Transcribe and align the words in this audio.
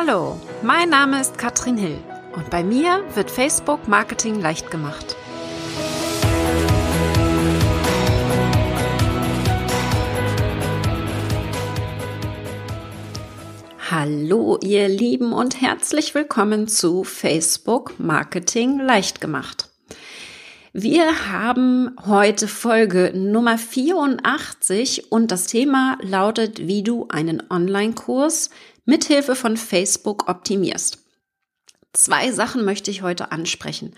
Hallo, 0.00 0.40
mein 0.62 0.90
Name 0.90 1.20
ist 1.20 1.38
Katrin 1.38 1.76
Hill 1.76 1.98
und 2.36 2.50
bei 2.50 2.62
mir 2.62 3.02
wird 3.14 3.32
Facebook 3.32 3.88
Marketing 3.88 4.40
leicht 4.40 4.70
gemacht. 4.70 5.16
Hallo, 13.90 14.60
ihr 14.62 14.86
Lieben 14.88 15.32
und 15.32 15.60
herzlich 15.60 16.14
willkommen 16.14 16.68
zu 16.68 17.02
Facebook 17.02 17.98
Marketing 17.98 18.78
leicht 18.78 19.20
gemacht. 19.20 19.68
Wir 20.74 21.32
haben 21.32 21.96
heute 22.06 22.46
Folge 22.46 23.10
Nummer 23.12 23.58
84 23.58 25.10
und 25.10 25.32
das 25.32 25.48
Thema 25.48 25.98
lautet, 26.02 26.68
wie 26.68 26.84
du 26.84 27.08
einen 27.08 27.42
Online-Kurs 27.50 28.50
mithilfe 28.88 29.36
von 29.36 29.58
Facebook 29.58 30.28
optimierst. 30.28 30.98
Zwei 31.92 32.32
Sachen 32.32 32.64
möchte 32.64 32.90
ich 32.90 33.02
heute 33.02 33.32
ansprechen. 33.32 33.94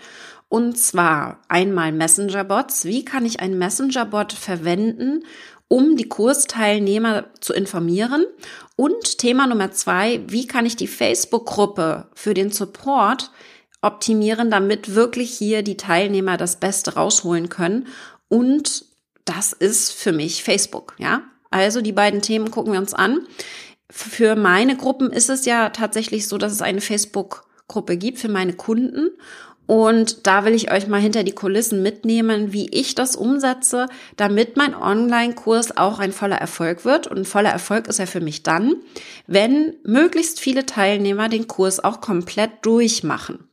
Und 0.49 0.77
zwar 0.77 1.39
einmal 1.47 1.93
Messenger-Bots. 1.93 2.83
Wie 2.83 3.05
kann 3.05 3.25
ich 3.25 3.39
einen 3.39 3.57
Messenger-Bot 3.57 4.33
verwenden, 4.33 5.23
um 5.69 5.95
die 5.95 6.09
Kursteilnehmer 6.09 7.27
zu 7.39 7.53
informieren? 7.53 8.25
Und 8.75 9.17
Thema 9.17 9.47
Nummer 9.47 9.71
zwei, 9.71 10.23
wie 10.27 10.45
kann 10.45 10.65
ich 10.65 10.75
die 10.75 10.87
Facebook-Gruppe 10.87 12.09
für 12.13 12.33
den 12.33 12.51
Support 12.51 13.31
optimieren, 13.81 14.51
damit 14.51 14.93
wirklich 14.93 15.31
hier 15.31 15.63
die 15.63 15.77
Teilnehmer 15.77 16.35
das 16.35 16.57
Beste 16.57 16.95
rausholen 16.95 17.47
können? 17.47 17.87
Und 18.27 18.83
das 19.23 19.53
ist 19.53 19.93
für 19.93 20.11
mich 20.11 20.43
Facebook, 20.43 20.95
ja? 20.97 21.21
Also 21.49 21.81
die 21.81 21.91
beiden 21.91 22.21
Themen 22.21 22.51
gucken 22.51 22.73
wir 22.73 22.79
uns 22.79 22.93
an 22.93 23.25
für 23.91 24.37
meine 24.37 24.77
Gruppen 24.77 25.11
ist 25.11 25.29
es 25.29 25.45
ja 25.45 25.69
tatsächlich 25.69 26.27
so, 26.27 26.37
dass 26.37 26.53
es 26.53 26.61
eine 26.61 26.79
Facebook-Gruppe 26.79 27.97
gibt 27.97 28.19
für 28.19 28.29
meine 28.29 28.53
Kunden. 28.53 29.09
Und 29.67 30.25
da 30.27 30.43
will 30.43 30.53
ich 30.53 30.71
euch 30.71 30.87
mal 30.87 30.99
hinter 30.99 31.23
die 31.23 31.33
Kulissen 31.33 31.83
mitnehmen, 31.83 32.51
wie 32.51 32.69
ich 32.69 32.95
das 32.95 33.15
umsetze, 33.15 33.87
damit 34.17 34.57
mein 34.57 34.73
Online-Kurs 34.75 35.77
auch 35.77 35.99
ein 35.99 36.13
voller 36.13 36.37
Erfolg 36.37 36.83
wird. 36.85 37.07
Und 37.07 37.19
ein 37.19 37.25
voller 37.25 37.51
Erfolg 37.51 37.87
ist 37.87 37.99
er 37.99 38.07
für 38.07 38.21
mich 38.21 38.43
dann, 38.43 38.75
wenn 39.27 39.75
möglichst 39.83 40.39
viele 40.39 40.65
Teilnehmer 40.65 41.29
den 41.29 41.47
Kurs 41.47 41.83
auch 41.83 42.01
komplett 42.01 42.51
durchmachen. 42.63 43.47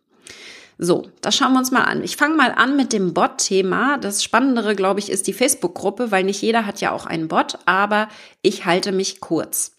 So, 0.78 1.08
das 1.20 1.36
schauen 1.36 1.52
wir 1.52 1.58
uns 1.58 1.72
mal 1.72 1.82
an. 1.82 2.04
Ich 2.04 2.16
fange 2.16 2.36
mal 2.36 2.52
an 2.52 2.76
mit 2.76 2.92
dem 2.92 3.12
Bot-Thema. 3.12 3.98
Das 3.98 4.22
Spannendere, 4.22 4.76
glaube 4.76 5.00
ich, 5.00 5.10
ist 5.10 5.26
die 5.26 5.32
Facebook-Gruppe, 5.32 6.12
weil 6.12 6.22
nicht 6.22 6.42
jeder 6.42 6.64
hat 6.64 6.80
ja 6.80 6.92
auch 6.92 7.06
einen 7.06 7.26
Bot, 7.26 7.58
aber 7.66 8.08
ich 8.42 8.64
halte 8.64 8.92
mich 8.92 9.20
kurz 9.20 9.72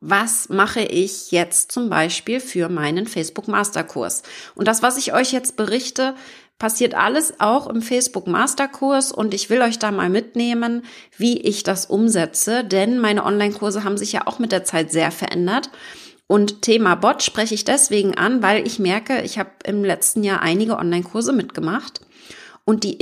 was 0.00 0.48
mache 0.48 0.82
ich 0.82 1.30
jetzt 1.30 1.72
zum 1.72 1.88
Beispiel 1.88 2.40
für 2.40 2.68
meinen 2.68 3.06
Facebook 3.06 3.48
Masterkurs? 3.48 4.22
Und 4.54 4.68
das, 4.68 4.82
was 4.82 4.98
ich 4.98 5.12
euch 5.12 5.32
jetzt 5.32 5.56
berichte, 5.56 6.14
passiert 6.58 6.94
alles 6.94 7.34
auch 7.38 7.66
im 7.66 7.82
Facebook 7.82 8.26
Masterkurs 8.26 9.12
und 9.12 9.34
ich 9.34 9.50
will 9.50 9.60
euch 9.60 9.78
da 9.78 9.90
mal 9.90 10.08
mitnehmen, 10.08 10.82
wie 11.16 11.38
ich 11.38 11.62
das 11.62 11.86
umsetze, 11.86 12.64
denn 12.64 12.98
meine 12.98 13.24
Online-Kurse 13.24 13.84
haben 13.84 13.98
sich 13.98 14.12
ja 14.12 14.26
auch 14.26 14.38
mit 14.38 14.52
der 14.52 14.64
Zeit 14.64 14.90
sehr 14.90 15.10
verändert. 15.10 15.70
Und 16.28 16.62
Thema 16.62 16.96
Bot 16.96 17.22
spreche 17.22 17.54
ich 17.54 17.64
deswegen 17.64 18.16
an, 18.16 18.42
weil 18.42 18.66
ich 18.66 18.78
merke, 18.78 19.22
ich 19.22 19.38
habe 19.38 19.50
im 19.64 19.84
letzten 19.84 20.24
Jahr 20.24 20.42
einige 20.42 20.76
Online-Kurse 20.76 21.32
mitgemacht 21.32 22.00
und 22.64 22.82
die 22.82 22.94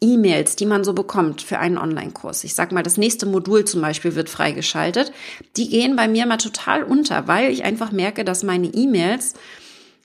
Info-E-Mails, 0.00 0.56
die 0.56 0.66
man 0.66 0.84
so 0.84 0.92
bekommt 0.92 1.42
für 1.42 1.58
einen 1.58 1.78
Online-Kurs, 1.78 2.44
ich 2.44 2.54
sag 2.54 2.72
mal, 2.72 2.82
das 2.82 2.96
nächste 2.96 3.26
Modul 3.26 3.64
zum 3.64 3.80
Beispiel 3.80 4.14
wird 4.14 4.28
freigeschaltet, 4.28 5.12
die 5.56 5.68
gehen 5.68 5.96
bei 5.96 6.08
mir 6.08 6.26
mal 6.26 6.36
total 6.36 6.82
unter, 6.82 7.28
weil 7.28 7.50
ich 7.50 7.64
einfach 7.64 7.92
merke, 7.92 8.24
dass 8.24 8.42
meine 8.42 8.68
E-Mails 8.68 9.34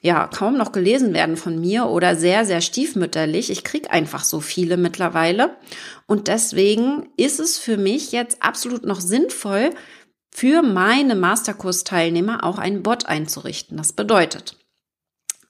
ja 0.01 0.27
kaum 0.27 0.57
noch 0.57 0.71
gelesen 0.71 1.13
werden 1.13 1.37
von 1.37 1.59
mir 1.59 1.87
oder 1.87 2.15
sehr, 2.15 2.45
sehr 2.45 2.61
stiefmütterlich. 2.61 3.51
Ich 3.51 3.63
krieg 3.63 3.91
einfach 3.91 4.23
so 4.23 4.39
viele 4.39 4.75
mittlerweile. 4.75 5.55
Und 6.07 6.27
deswegen 6.27 7.09
ist 7.17 7.39
es 7.39 7.59
für 7.59 7.77
mich 7.77 8.11
jetzt 8.11 8.41
absolut 8.41 8.83
noch 8.83 8.99
sinnvoll, 8.99 9.69
für 10.33 10.63
meine 10.63 11.13
Masterkurs-Teilnehmer 11.15 12.43
auch 12.43 12.57
einen 12.57 12.81
Bot 12.81 13.05
einzurichten. 13.05 13.77
Das 13.77 13.93
bedeutet, 13.93 14.55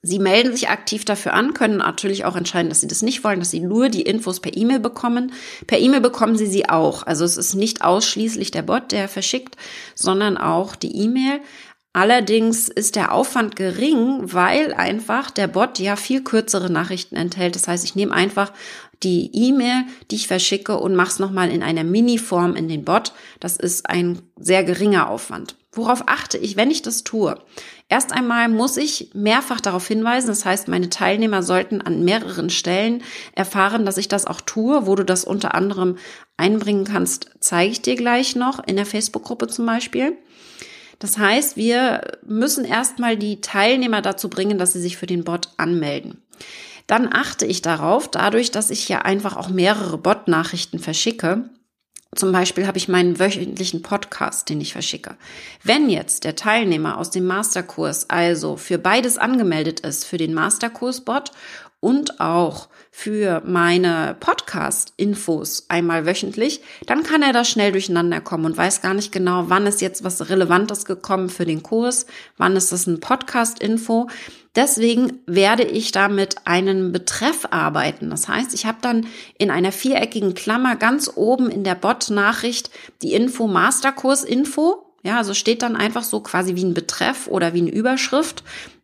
Sie 0.03 0.17
melden 0.17 0.51
sich 0.51 0.69
aktiv 0.69 1.05
dafür 1.05 1.33
an, 1.33 1.53
können 1.53 1.77
natürlich 1.77 2.25
auch 2.25 2.35
entscheiden, 2.35 2.69
dass 2.69 2.81
Sie 2.81 2.87
das 2.87 3.03
nicht 3.03 3.23
wollen, 3.23 3.39
dass 3.39 3.51
Sie 3.51 3.59
nur 3.59 3.89
die 3.89 4.01
Infos 4.01 4.39
per 4.39 4.57
E-Mail 4.57 4.79
bekommen. 4.79 5.31
Per 5.67 5.77
E-Mail 5.77 6.01
bekommen 6.01 6.35
Sie 6.37 6.47
sie 6.47 6.67
auch. 6.67 7.03
Also 7.03 7.23
es 7.23 7.37
ist 7.37 7.53
nicht 7.53 7.83
ausschließlich 7.83 8.49
der 8.49 8.63
Bot, 8.63 8.91
der 8.91 9.07
verschickt, 9.07 9.57
sondern 9.93 10.37
auch 10.37 10.75
die 10.75 10.95
E-Mail. 11.03 11.41
Allerdings 11.93 12.67
ist 12.67 12.95
der 12.95 13.11
Aufwand 13.11 13.55
gering, 13.55 14.33
weil 14.33 14.73
einfach 14.73 15.29
der 15.29 15.47
Bot 15.47 15.77
ja 15.77 15.95
viel 15.95 16.23
kürzere 16.23 16.71
Nachrichten 16.71 17.15
enthält. 17.15 17.55
Das 17.55 17.67
heißt, 17.67 17.83
ich 17.83 17.95
nehme 17.95 18.13
einfach 18.13 18.53
die 19.03 19.29
E-Mail, 19.33 19.83
die 20.09 20.15
ich 20.15 20.27
verschicke 20.27 20.79
und 20.79 20.95
mache 20.95 21.09
es 21.09 21.19
nochmal 21.19 21.51
in 21.51 21.61
einer 21.61 21.83
Mini-Form 21.83 22.55
in 22.55 22.67
den 22.67 22.85
Bot. 22.85 23.13
Das 23.39 23.57
ist 23.57 23.87
ein 23.87 24.19
sehr 24.39 24.63
geringer 24.63 25.09
Aufwand. 25.09 25.55
Worauf 25.73 26.03
achte 26.07 26.37
ich, 26.37 26.57
wenn 26.57 26.69
ich 26.69 26.81
das 26.81 27.05
tue? 27.05 27.39
Erst 27.87 28.11
einmal 28.11 28.49
muss 28.49 28.75
ich 28.75 29.11
mehrfach 29.13 29.61
darauf 29.61 29.87
hinweisen, 29.87 30.27
das 30.27 30.43
heißt, 30.43 30.67
meine 30.67 30.89
Teilnehmer 30.89 31.43
sollten 31.43 31.81
an 31.81 32.03
mehreren 32.03 32.49
Stellen 32.49 33.03
erfahren, 33.35 33.85
dass 33.85 33.97
ich 33.97 34.09
das 34.09 34.25
auch 34.25 34.41
tue. 34.41 34.85
Wo 34.85 34.95
du 34.95 35.05
das 35.05 35.23
unter 35.23 35.55
anderem 35.55 35.97
einbringen 36.35 36.83
kannst, 36.83 37.31
zeige 37.39 37.71
ich 37.71 37.81
dir 37.81 37.95
gleich 37.95 38.35
noch 38.35 38.65
in 38.65 38.75
der 38.75 38.85
Facebook-Gruppe 38.85 39.47
zum 39.47 39.65
Beispiel. 39.65 40.17
Das 40.99 41.17
heißt, 41.17 41.55
wir 41.55 42.19
müssen 42.25 42.65
erstmal 42.65 43.15
die 43.15 43.39
Teilnehmer 43.39 44.01
dazu 44.01 44.29
bringen, 44.29 44.57
dass 44.57 44.73
sie 44.73 44.81
sich 44.81 44.97
für 44.97 45.07
den 45.07 45.23
Bot 45.23 45.49
anmelden. 45.55 46.21
Dann 46.85 47.07
achte 47.11 47.45
ich 47.45 47.61
darauf, 47.61 48.11
dadurch, 48.11 48.51
dass 48.51 48.69
ich 48.69 48.89
ja 48.89 49.03
einfach 49.03 49.37
auch 49.37 49.47
mehrere 49.47 49.97
Bot-Nachrichten 49.97 50.79
verschicke, 50.79 51.49
zum 52.13 52.33
Beispiel 52.33 52.67
habe 52.67 52.77
ich 52.77 52.89
meinen 52.89 53.19
wöchentlichen 53.19 53.83
Podcast, 53.83 54.49
den 54.49 54.59
ich 54.59 54.73
verschicke. 54.73 55.15
Wenn 55.63 55.89
jetzt 55.89 56.25
der 56.25 56.35
Teilnehmer 56.35 56.97
aus 56.97 57.09
dem 57.09 57.25
Masterkurs 57.25 58.09
also 58.09 58.57
für 58.57 58.77
beides 58.77 59.17
angemeldet 59.17 59.79
ist, 59.79 60.03
für 60.03 60.17
den 60.17 60.33
Masterkurs-Bot 60.33 61.31
und 61.79 62.19
auch 62.19 62.67
für 62.91 63.41
meine 63.45 64.17
Podcast-Infos 64.19 65.65
einmal 65.69 66.05
wöchentlich, 66.05 66.61
dann 66.85 67.03
kann 67.03 67.21
er 67.21 67.31
da 67.31 67.45
schnell 67.45 67.71
durcheinander 67.71 68.19
kommen 68.19 68.45
und 68.45 68.57
weiß 68.57 68.81
gar 68.81 68.93
nicht 68.93 69.13
genau, 69.13 69.45
wann 69.47 69.65
ist 69.65 69.79
jetzt 69.79 70.03
was 70.03 70.29
Relevantes 70.29 70.83
gekommen 70.83 71.29
für 71.29 71.45
den 71.45 71.63
Kurs, 71.63 72.07
wann 72.35 72.57
ist 72.57 72.73
das 72.73 72.87
ein 72.87 72.99
Podcast-Info. 72.99 74.09
Deswegen 74.55 75.19
werde 75.27 75.63
ich 75.63 75.93
da 75.93 76.09
mit 76.09 76.45
einem 76.45 76.91
Betreff 76.91 77.47
arbeiten. 77.51 78.09
Das 78.09 78.27
heißt, 78.27 78.53
ich 78.53 78.65
habe 78.65 78.79
dann 78.81 79.07
in 79.37 79.49
einer 79.49 79.71
viereckigen 79.71 80.33
Klammer 80.33 80.75
ganz 80.75 81.09
oben 81.15 81.49
in 81.49 81.63
der 81.63 81.75
Bot-Nachricht 81.75 82.69
die 83.01 83.13
Info 83.13 83.47
Masterkurs 83.47 84.23
Info. 84.23 84.85
Ja, 85.03 85.17
also 85.17 85.33
steht 85.33 85.61
dann 85.61 85.75
einfach 85.75 86.03
so 86.03 86.19
quasi 86.19 86.55
wie 86.55 86.65
ein 86.65 86.73
Betreff 86.73 87.27
oder 87.27 87.53
wie 87.53 87.61
eine 87.61 87.71
Überschrift 87.71 88.43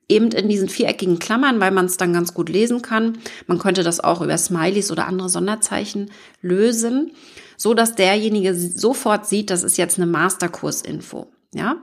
eben 0.09 0.31
in 0.31 0.47
diesen 0.47 0.69
viereckigen 0.69 1.19
Klammern, 1.19 1.59
weil 1.59 1.71
man 1.71 1.85
es 1.85 1.97
dann 1.97 2.13
ganz 2.13 2.33
gut 2.33 2.49
lesen 2.49 2.81
kann. 2.81 3.17
Man 3.45 3.59
könnte 3.59 3.83
das 3.83 3.99
auch 3.99 4.21
über 4.21 4.37
Smileys 4.37 4.91
oder 4.91 5.05
andere 5.05 5.29
Sonderzeichen 5.29 6.11
lösen, 6.41 7.11
so 7.57 7.73
dass 7.73 7.95
derjenige 7.95 8.55
sofort 8.55 9.25
sieht, 9.25 9.49
das 9.49 9.63
ist 9.63 9.77
jetzt 9.77 9.97
eine 9.97 10.07
Masterkurs-Info. 10.07 11.27
Ja, 11.53 11.77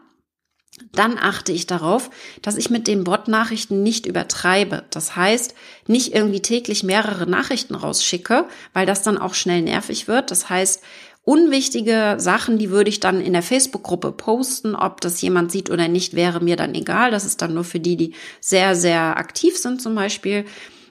dann 0.92 1.18
achte 1.18 1.52
ich 1.52 1.66
darauf, 1.66 2.10
dass 2.42 2.56
ich 2.56 2.70
mit 2.70 2.86
den 2.86 3.04
Bot-Nachrichten 3.04 3.82
nicht 3.82 4.06
übertreibe. 4.06 4.84
Das 4.90 5.14
heißt, 5.14 5.54
nicht 5.86 6.14
irgendwie 6.14 6.42
täglich 6.42 6.82
mehrere 6.82 7.28
Nachrichten 7.28 7.74
rausschicke, 7.74 8.46
weil 8.72 8.86
das 8.86 9.02
dann 9.02 9.18
auch 9.18 9.34
schnell 9.34 9.62
nervig 9.62 10.08
wird. 10.08 10.30
Das 10.30 10.48
heißt, 10.48 10.82
unwichtige 11.22 12.16
Sachen, 12.18 12.58
die 12.58 12.70
würde 12.70 12.90
ich 12.90 13.00
dann 13.00 13.20
in 13.20 13.32
der 13.32 13.42
Facebook-Gruppe 13.42 14.12
posten. 14.12 14.74
Ob 14.74 15.00
das 15.00 15.20
jemand 15.20 15.52
sieht 15.52 15.70
oder 15.70 15.88
nicht, 15.88 16.14
wäre 16.14 16.40
mir 16.40 16.56
dann 16.56 16.74
egal. 16.74 17.10
Das 17.10 17.24
ist 17.24 17.40
dann 17.42 17.54
nur 17.54 17.64
für 17.64 17.80
die, 17.80 17.96
die 17.96 18.14
sehr, 18.40 18.74
sehr 18.74 19.16
aktiv 19.16 19.56
sind 19.56 19.80
zum 19.80 19.94
Beispiel. 19.94 20.44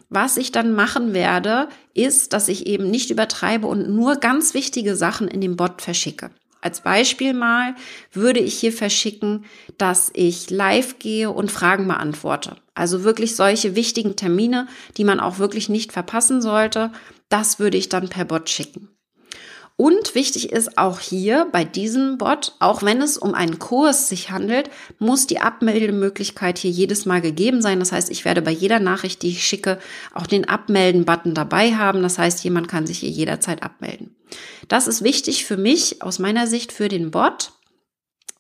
Was 0.09 0.37
ich 0.37 0.51
dann 0.51 0.73
machen 0.73 1.13
werde, 1.13 1.67
ist, 1.93 2.33
dass 2.33 2.47
ich 2.47 2.67
eben 2.67 2.89
nicht 2.89 3.09
übertreibe 3.09 3.67
und 3.67 3.89
nur 3.89 4.17
ganz 4.17 4.53
wichtige 4.53 4.95
Sachen 4.95 5.27
in 5.27 5.41
dem 5.41 5.55
Bot 5.55 5.81
verschicke. 5.81 6.29
Als 6.63 6.79
Beispiel 6.79 7.33
mal 7.33 7.75
würde 8.13 8.39
ich 8.39 8.57
hier 8.57 8.71
verschicken, 8.71 9.43
dass 9.77 10.09
ich 10.13 10.49
live 10.49 10.97
gehe 10.97 11.29
und 11.29 11.51
Fragen 11.51 11.89
beantworte. 11.89 12.55
Also 12.73 13.03
wirklich 13.03 13.35
solche 13.35 13.75
wichtigen 13.75 14.15
Termine, 14.15 14.67
die 14.95 15.03
man 15.03 15.19
auch 15.19 15.39
wirklich 15.39 15.67
nicht 15.67 15.91
verpassen 15.91 16.41
sollte. 16.41 16.93
Das 17.27 17.59
würde 17.59 17.75
ich 17.75 17.89
dann 17.89 18.07
per 18.07 18.23
Bot 18.23 18.49
schicken. 18.49 18.87
Und 19.75 20.13
wichtig 20.13 20.51
ist 20.51 20.77
auch 20.77 20.99
hier 20.99 21.47
bei 21.51 21.63
diesem 21.63 22.19
Bot, 22.19 22.53
auch 22.59 22.83
wenn 22.83 23.01
es 23.01 23.17
um 23.17 23.33
einen 23.33 23.57
Kurs 23.57 24.07
sich 24.07 24.29
handelt, 24.29 24.69
muss 24.99 25.25
die 25.25 25.39
Abmeldemöglichkeit 25.39 26.59
hier 26.59 26.69
jedes 26.69 27.07
Mal 27.07 27.21
gegeben 27.21 27.61
sein. 27.61 27.79
Das 27.79 27.91
heißt, 27.91 28.11
ich 28.11 28.23
werde 28.23 28.43
bei 28.43 28.51
jeder 28.51 28.79
Nachricht, 28.79 29.23
die 29.23 29.29
ich 29.29 29.43
schicke, 29.43 29.79
auch 30.13 30.27
den 30.27 30.47
Abmelden-Button 30.47 31.33
dabei 31.33 31.75
haben. 31.75 32.03
Das 32.03 32.19
heißt, 32.19 32.43
jemand 32.43 32.67
kann 32.67 32.85
sich 32.85 32.99
hier 32.99 33.09
jederzeit 33.09 33.63
abmelden. 33.63 34.15
Das 34.67 34.87
ist 34.87 35.03
wichtig 35.03 35.45
für 35.45 35.57
mich 35.57 36.03
aus 36.03 36.19
meiner 36.19 36.45
Sicht 36.45 36.71
für 36.71 36.87
den 36.87 37.09
Bot. 37.09 37.53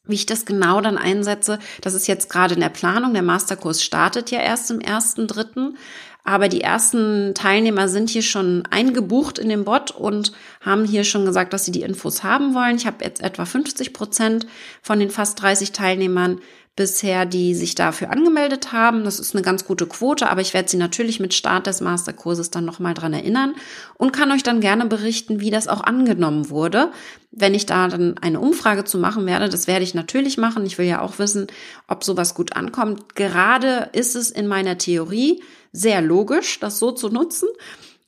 Wie 0.05 0.15
ich 0.15 0.25
das 0.25 0.45
genau 0.45 0.81
dann 0.81 0.97
einsetze, 0.97 1.59
das 1.81 1.93
ist 1.93 2.07
jetzt 2.07 2.29
gerade 2.29 2.55
in 2.55 2.59
der 2.59 2.69
Planung. 2.69 3.13
Der 3.13 3.23
Masterkurs 3.23 3.81
startet 3.81 4.31
ja 4.31 4.39
erst 4.39 4.69
im 4.69 4.81
ersten 4.81 5.27
dritten. 5.27 5.77
Aber 6.25 6.47
die 6.47 6.61
ersten 6.61 7.33
Teilnehmer 7.33 7.89
sind 7.89 8.09
hier 8.09 8.21
schon 8.21 8.63
eingebucht 8.69 9.37
in 9.37 9.49
den 9.49 9.65
Bot 9.65 9.91
und 9.91 10.31
haben 10.61 10.85
hier 10.85 11.03
schon 11.03 11.25
gesagt, 11.25 11.51
dass 11.51 11.65
sie 11.65 11.71
die 11.71 11.81
Infos 11.81 12.23
haben 12.23 12.53
wollen. 12.53 12.77
Ich 12.77 12.87
habe 12.87 13.03
jetzt 13.03 13.21
etwa 13.21 13.43
50 13.43 13.91
Prozent 13.91 14.47
von 14.81 14.99
den 14.99 15.09
fast 15.09 15.41
30 15.41 15.73
Teilnehmern 15.73 16.39
bisher, 16.75 17.27
die 17.27 17.53
sich 17.53 17.75
dafür 17.75 18.09
angemeldet 18.09 18.71
haben. 18.71 19.03
Das 19.03 19.19
ist 19.19 19.35
eine 19.35 19.43
ganz 19.43 19.65
gute 19.65 19.85
Quote, 19.85 20.29
aber 20.29 20.41
ich 20.41 20.53
werde 20.55 20.69
Sie 20.69 20.77
natürlich 20.77 21.19
mit 21.19 21.35
Start 21.35 21.67
des 21.67 21.81
Masterkurses 21.81 22.49
dann 22.49 22.65
nochmal 22.65 22.95
dran 22.95 23.13
erinnern 23.13 23.53
und 23.95 24.11
kann 24.11 24.31
euch 24.31 24.41
dann 24.41 24.59
gerne 24.59 24.87
berichten, 24.87 25.39
wie 25.39 25.51
das 25.51 25.67
auch 25.67 25.81
angenommen 25.81 26.49
wurde. 26.49 26.91
Wenn 27.31 27.53
ich 27.53 27.67
da 27.67 27.87
dann 27.87 28.17
eine 28.19 28.39
Umfrage 28.39 28.85
zu 28.85 28.97
machen 28.97 29.27
werde, 29.27 29.49
das 29.49 29.67
werde 29.67 29.83
ich 29.83 29.93
natürlich 29.93 30.37
machen. 30.37 30.65
Ich 30.65 30.79
will 30.79 30.87
ja 30.87 31.01
auch 31.01 31.19
wissen, 31.19 31.45
ob 31.87 32.03
sowas 32.03 32.33
gut 32.33 32.55
ankommt. 32.55 33.15
Gerade 33.15 33.89
ist 33.93 34.15
es 34.15 34.31
in 34.31 34.47
meiner 34.47 34.79
Theorie 34.79 35.43
sehr 35.71 36.01
logisch, 36.01 36.59
das 36.59 36.79
so 36.79 36.91
zu 36.91 37.09
nutzen. 37.09 37.49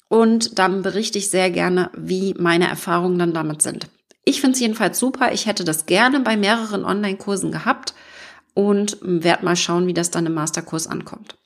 Und 0.08 0.58
dann 0.58 0.82
berichte 0.82 1.20
ich 1.20 1.30
sehr 1.30 1.52
gerne, 1.52 1.92
wie 1.96 2.34
meine 2.38 2.68
Erfahrungen 2.68 3.20
dann 3.20 3.34
damit 3.34 3.62
sind. 3.62 3.88
Ich 4.24 4.42
finde 4.42 4.56
es 4.56 4.60
jedenfalls 4.60 4.98
super. 4.98 5.34
Ich 5.34 5.46
hätte 5.46 5.64
das 5.64 5.86
gerne 5.86 6.20
bei 6.20 6.36
mehreren 6.36 6.84
Online-Kursen 6.84 7.52
gehabt 7.52 7.94
und 8.56 8.98
werde 9.02 9.46
mal 9.46 9.56
schauen, 9.56 9.86
wie 9.86 9.94
das 9.94 10.10
dann 10.10 10.26
im 10.26 10.34
Masterkurs 10.34 10.88
ankommt. 10.88 11.38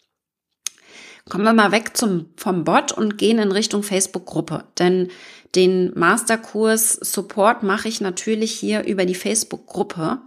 Kommen 1.27 1.43
wir 1.43 1.53
mal 1.53 1.71
weg 1.71 1.97
zum, 1.97 2.27
vom 2.37 2.63
Bot 2.63 2.91
und 2.91 3.17
gehen 3.17 3.39
in 3.39 3.51
Richtung 3.51 3.83
Facebook-Gruppe. 3.83 4.63
Denn 4.79 5.09
den 5.53 5.91
Masterkurs 5.97 6.93
Support 6.93 7.63
mache 7.63 7.87
ich 7.87 7.99
natürlich 7.99 8.51
hier 8.51 8.85
über 8.85 9.05
die 9.05 9.15
Facebook-Gruppe. 9.15 10.21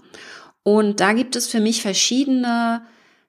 Und 0.62 1.00
da 1.00 1.12
gibt 1.12 1.34
es 1.34 1.48
für 1.48 1.60
mich 1.60 1.82
verschiedene 1.82 2.82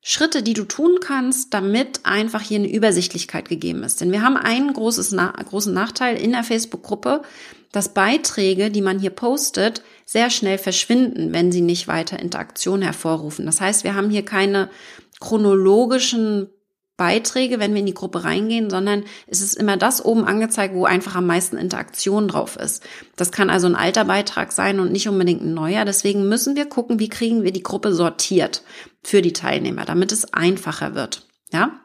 Schritte, 0.05 0.43
die 0.43 0.53
du 0.53 0.65
tun 0.65 0.97
kannst, 0.99 1.53
damit 1.53 2.01
einfach 2.03 2.41
hier 2.41 2.59
eine 2.59 2.69
Übersichtlichkeit 2.69 3.47
gegeben 3.47 3.83
ist. 3.83 4.01
Denn 4.01 4.11
wir 4.11 4.21
haben 4.21 4.35
einen 4.35 4.73
großes, 4.73 5.15
großen 5.45 5.73
Nachteil 5.73 6.17
in 6.17 6.33
der 6.33 6.43
Facebook-Gruppe, 6.43 7.21
dass 7.71 7.93
Beiträge, 7.93 8.69
die 8.69 8.81
man 8.81 8.99
hier 8.99 9.11
postet, 9.11 9.81
sehr 10.05 10.29
schnell 10.29 10.57
verschwinden, 10.57 11.31
wenn 11.31 11.53
sie 11.53 11.61
nicht 11.61 11.87
weiter 11.87 12.19
Interaktion 12.19 12.81
hervorrufen. 12.81 13.45
Das 13.45 13.61
heißt, 13.61 13.85
wir 13.85 13.95
haben 13.95 14.09
hier 14.09 14.25
keine 14.25 14.69
chronologischen 15.21 16.49
Beiträge, 16.95 17.59
wenn 17.59 17.73
wir 17.73 17.79
in 17.79 17.87
die 17.87 17.93
Gruppe 17.93 18.23
reingehen, 18.23 18.69
sondern 18.69 19.03
es 19.25 19.41
ist 19.41 19.55
immer 19.55 19.77
das 19.77 20.03
oben 20.05 20.25
angezeigt, 20.25 20.75
wo 20.75 20.85
einfach 20.85 21.15
am 21.15 21.25
meisten 21.25 21.57
Interaktion 21.57 22.27
drauf 22.27 22.55
ist. 22.55 22.83
Das 23.15 23.31
kann 23.31 23.49
also 23.49 23.65
ein 23.67 23.75
alter 23.75 24.05
Beitrag 24.05 24.51
sein 24.51 24.79
und 24.79 24.91
nicht 24.91 25.07
unbedingt 25.07 25.41
ein 25.41 25.55
neuer. 25.55 25.85
Deswegen 25.85 26.29
müssen 26.29 26.55
wir 26.55 26.65
gucken, 26.65 26.99
wie 26.99 27.09
kriegen 27.09 27.43
wir 27.43 27.51
die 27.51 27.63
Gruppe 27.63 27.93
sortiert 27.93 28.63
für 29.03 29.23
die 29.23 29.33
Teilnehmer, 29.33 29.85
damit 29.85 30.11
es 30.11 30.33
einfacher 30.33 30.93
wird. 30.93 31.27
Ja? 31.51 31.79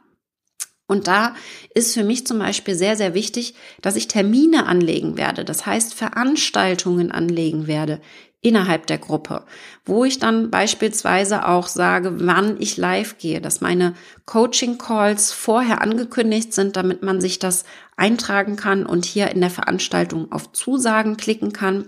Und 0.87 1.06
da 1.06 1.34
ist 1.75 1.94
für 1.94 2.05
mich 2.05 2.26
zum 2.26 2.38
Beispiel 2.38 2.75
sehr, 2.75 2.96
sehr 2.96 3.14
wichtig, 3.14 3.55
dass 3.82 3.96
ich 3.96 4.08
Termine 4.08 4.66
anlegen 4.66 5.16
werde. 5.16 5.44
Das 5.44 5.66
heißt, 5.66 5.94
Veranstaltungen 5.94 7.12
anlegen 7.12 7.66
werde 7.66 8.00
innerhalb 8.40 8.87
der 8.87 8.99
Gruppe, 8.99 9.44
wo 9.85 10.05
ich 10.05 10.19
dann 10.19 10.50
beispielsweise 10.50 11.46
auch 11.46 11.67
sage, 11.67 12.26
wann 12.26 12.61
ich 12.61 12.76
live 12.76 13.19
gehe, 13.19 13.40
dass 13.40 13.61
meine 13.61 13.94
Coaching 14.26 14.79
Calls 14.79 15.32
vorher 15.32 15.82
angekündigt 15.82 16.52
sind, 16.52 16.76
damit 16.76 17.02
man 17.02 17.20
sich 17.20 17.38
das 17.38 17.64
eintragen 17.98 18.56
kann 18.56 18.86
und 18.86 19.04
hier 19.04 19.30
in 19.30 19.40
der 19.40 19.50
Veranstaltung 19.50 20.30
auf 20.30 20.52
Zusagen 20.52 21.16
klicken 21.16 21.52
kann, 21.52 21.86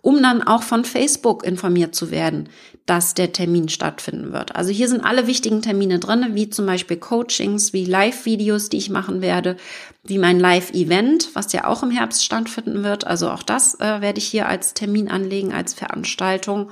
um 0.00 0.20
dann 0.20 0.42
auch 0.42 0.64
von 0.64 0.84
Facebook 0.84 1.44
informiert 1.44 1.94
zu 1.94 2.10
werden, 2.10 2.48
dass 2.84 3.14
der 3.14 3.32
Termin 3.32 3.68
stattfinden 3.68 4.32
wird. 4.32 4.56
Also 4.56 4.70
hier 4.70 4.88
sind 4.88 5.04
alle 5.04 5.28
wichtigen 5.28 5.62
Termine 5.62 6.00
drin, 6.00 6.30
wie 6.32 6.50
zum 6.50 6.66
Beispiel 6.66 6.96
Coachings, 6.96 7.72
wie 7.72 7.84
Live-Videos, 7.84 8.68
die 8.68 8.78
ich 8.78 8.90
machen 8.90 9.22
werde, 9.22 9.56
wie 10.02 10.18
mein 10.18 10.40
Live-Event, 10.40 11.30
was 11.34 11.52
ja 11.52 11.66
auch 11.66 11.84
im 11.84 11.92
Herbst 11.92 12.24
stattfinden 12.24 12.82
wird. 12.82 13.06
Also 13.06 13.30
auch 13.30 13.44
das 13.44 13.78
äh, 13.78 14.00
werde 14.00 14.18
ich 14.18 14.26
hier 14.26 14.48
als 14.48 14.74
Termin 14.74 15.08
anlegen, 15.08 15.52
als 15.52 15.74
Veranstaltung. 15.74 16.70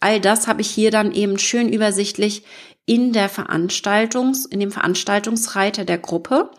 All 0.00 0.18
das 0.18 0.46
habe 0.46 0.60
ich 0.62 0.70
hier 0.70 0.90
dann 0.90 1.12
eben 1.12 1.38
schön 1.38 1.70
übersichtlich 1.70 2.42
in 2.86 3.12
der 3.12 3.28
Veranstaltungs, 3.28 4.46
in 4.46 4.60
dem 4.60 4.72
Veranstaltungsreiter 4.72 5.84
der 5.84 5.98
Gruppe. 5.98 6.50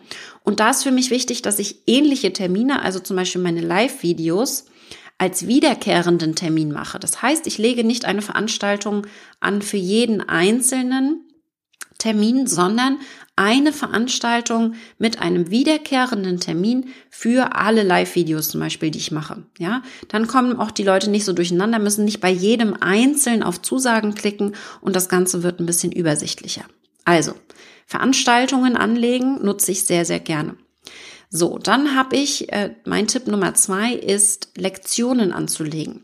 Und 0.42 0.60
da 0.60 0.70
ist 0.70 0.82
für 0.82 0.90
mich 0.90 1.10
wichtig, 1.10 1.42
dass 1.42 1.58
ich 1.58 1.82
ähnliche 1.86 2.32
Termine, 2.32 2.82
also 2.82 3.00
zum 3.00 3.16
Beispiel 3.16 3.42
meine 3.42 3.60
Live-Videos, 3.60 4.66
als 5.18 5.46
wiederkehrenden 5.46 6.34
Termin 6.34 6.72
mache. 6.72 6.98
Das 6.98 7.22
heißt, 7.22 7.46
ich 7.46 7.58
lege 7.58 7.84
nicht 7.84 8.04
eine 8.04 8.22
Veranstaltung 8.22 9.06
an 9.40 9.62
für 9.62 9.76
jeden 9.76 10.20
einzelnen 10.20 11.28
Termin, 12.02 12.48
sondern 12.48 12.98
eine 13.36 13.72
Veranstaltung 13.72 14.74
mit 14.98 15.20
einem 15.20 15.50
wiederkehrenden 15.50 16.40
Termin 16.40 16.88
für 17.10 17.54
alle 17.54 17.84
Live-Videos 17.84 18.48
zum 18.48 18.60
Beispiel, 18.60 18.90
die 18.90 18.98
ich 18.98 19.12
mache. 19.12 19.44
Ja, 19.58 19.82
dann 20.08 20.26
kommen 20.26 20.58
auch 20.58 20.72
die 20.72 20.82
Leute 20.82 21.10
nicht 21.10 21.24
so 21.24 21.32
durcheinander, 21.32 21.78
müssen 21.78 22.04
nicht 22.04 22.20
bei 22.20 22.30
jedem 22.30 22.74
einzeln 22.80 23.44
auf 23.44 23.62
Zusagen 23.62 24.16
klicken 24.16 24.56
und 24.80 24.96
das 24.96 25.08
Ganze 25.08 25.44
wird 25.44 25.60
ein 25.60 25.66
bisschen 25.66 25.92
übersichtlicher. 25.92 26.64
Also, 27.04 27.34
Veranstaltungen 27.86 28.76
anlegen 28.76 29.40
nutze 29.44 29.70
ich 29.70 29.84
sehr, 29.84 30.04
sehr 30.04 30.20
gerne. 30.20 30.56
So, 31.30 31.58
dann 31.58 31.94
habe 31.94 32.16
ich, 32.16 32.52
äh, 32.52 32.74
mein 32.84 33.06
Tipp 33.06 33.28
Nummer 33.28 33.54
zwei 33.54 33.94
ist, 33.94 34.50
Lektionen 34.56 35.32
anzulegen. 35.32 36.02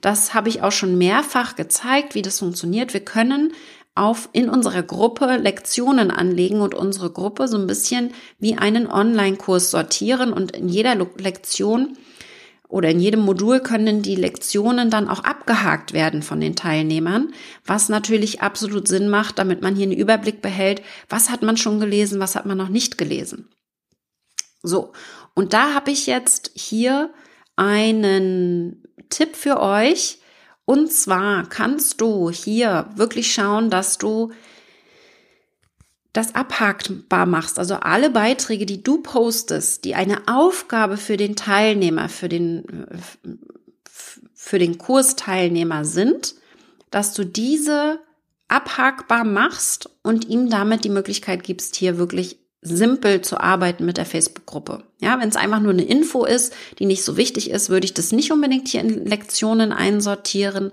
Das 0.00 0.32
habe 0.32 0.48
ich 0.48 0.62
auch 0.62 0.72
schon 0.72 0.96
mehrfach 0.96 1.54
gezeigt, 1.54 2.14
wie 2.14 2.22
das 2.22 2.38
funktioniert. 2.38 2.92
Wir 2.94 3.04
können 3.04 3.52
auf 3.94 4.28
in 4.32 4.48
unserer 4.48 4.82
Gruppe 4.82 5.36
Lektionen 5.36 6.10
anlegen 6.10 6.60
und 6.60 6.74
unsere 6.74 7.10
Gruppe 7.10 7.46
so 7.46 7.56
ein 7.56 7.66
bisschen 7.66 8.12
wie 8.38 8.56
einen 8.56 8.86
Online-Kurs 8.88 9.70
sortieren 9.70 10.32
und 10.32 10.52
in 10.52 10.68
jeder 10.68 10.96
Lektion 11.16 11.96
oder 12.68 12.90
in 12.90 12.98
jedem 12.98 13.20
Modul 13.20 13.60
können 13.60 14.02
die 14.02 14.16
Lektionen 14.16 14.90
dann 14.90 15.08
auch 15.08 15.22
abgehakt 15.22 15.92
werden 15.92 16.22
von 16.22 16.40
den 16.40 16.56
Teilnehmern, 16.56 17.32
was 17.64 17.88
natürlich 17.88 18.42
absolut 18.42 18.88
Sinn 18.88 19.08
macht, 19.08 19.38
damit 19.38 19.62
man 19.62 19.76
hier 19.76 19.84
einen 19.84 19.92
Überblick 19.92 20.42
behält, 20.42 20.82
was 21.08 21.30
hat 21.30 21.42
man 21.42 21.56
schon 21.56 21.78
gelesen, 21.78 22.18
was 22.18 22.34
hat 22.34 22.46
man 22.46 22.58
noch 22.58 22.70
nicht 22.70 22.98
gelesen. 22.98 23.48
So, 24.62 24.92
und 25.34 25.52
da 25.52 25.74
habe 25.74 25.92
ich 25.92 26.06
jetzt 26.06 26.50
hier 26.54 27.12
einen 27.54 28.82
Tipp 29.08 29.36
für 29.36 29.60
euch. 29.60 30.18
Und 30.64 30.92
zwar 30.92 31.48
kannst 31.48 32.00
du 32.00 32.30
hier 32.30 32.88
wirklich 32.96 33.32
schauen, 33.32 33.70
dass 33.70 33.98
du 33.98 34.32
das 36.14 36.34
abhakbar 36.34 37.26
machst. 37.26 37.58
Also 37.58 37.74
alle 37.74 38.08
Beiträge, 38.08 38.66
die 38.66 38.82
du 38.82 39.02
postest, 39.02 39.84
die 39.84 39.94
eine 39.94 40.28
Aufgabe 40.28 40.96
für 40.96 41.16
den 41.16 41.36
Teilnehmer, 41.36 42.08
für 42.08 42.28
den, 42.28 42.86
für 44.32 44.58
den 44.58 44.78
Kursteilnehmer 44.78 45.84
sind, 45.84 46.36
dass 46.90 47.12
du 47.14 47.24
diese 47.24 47.98
abhakbar 48.48 49.24
machst 49.24 49.90
und 50.02 50.28
ihm 50.28 50.48
damit 50.48 50.84
die 50.84 50.90
Möglichkeit 50.90 51.42
gibst, 51.42 51.74
hier 51.74 51.98
wirklich 51.98 52.38
simpel 52.64 53.20
zu 53.20 53.38
arbeiten 53.38 53.84
mit 53.84 53.98
der 53.98 54.06
Facebook-Gruppe. 54.06 54.82
Ja, 54.98 55.20
wenn 55.20 55.28
es 55.28 55.36
einfach 55.36 55.60
nur 55.60 55.72
eine 55.72 55.84
Info 55.84 56.24
ist, 56.24 56.54
die 56.78 56.86
nicht 56.86 57.04
so 57.04 57.16
wichtig 57.16 57.50
ist, 57.50 57.68
würde 57.68 57.84
ich 57.84 57.94
das 57.94 58.10
nicht 58.10 58.32
unbedingt 58.32 58.68
hier 58.68 58.80
in 58.80 59.06
Lektionen 59.06 59.72
einsortieren. 59.72 60.72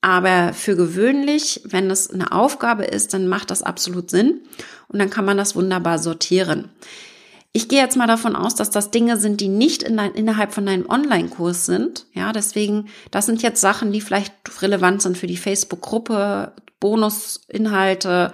Aber 0.00 0.52
für 0.52 0.76
gewöhnlich, 0.76 1.62
wenn 1.64 1.90
es 1.90 2.10
eine 2.10 2.30
Aufgabe 2.30 2.84
ist, 2.84 3.12
dann 3.12 3.26
macht 3.26 3.50
das 3.50 3.64
absolut 3.64 4.08
Sinn 4.08 4.40
und 4.88 5.00
dann 5.00 5.10
kann 5.10 5.24
man 5.24 5.36
das 5.36 5.56
wunderbar 5.56 5.98
sortieren. 5.98 6.70
Ich 7.52 7.68
gehe 7.68 7.80
jetzt 7.80 7.96
mal 7.96 8.06
davon 8.06 8.36
aus, 8.36 8.54
dass 8.54 8.70
das 8.70 8.90
Dinge 8.90 9.16
sind, 9.16 9.40
die 9.40 9.48
nicht 9.48 9.82
in 9.82 9.96
dein, 9.96 10.12
innerhalb 10.12 10.52
von 10.52 10.66
deinem 10.66 10.88
Online-Kurs 10.88 11.66
sind. 11.66 12.06
Ja, 12.12 12.32
deswegen, 12.32 12.88
das 13.10 13.26
sind 13.26 13.42
jetzt 13.42 13.60
Sachen, 13.60 13.92
die 13.92 14.02
vielleicht 14.02 14.34
relevant 14.60 15.02
sind 15.02 15.18
für 15.18 15.26
die 15.26 15.38
Facebook-Gruppe, 15.38 16.52
Bonusinhalte, 16.80 18.32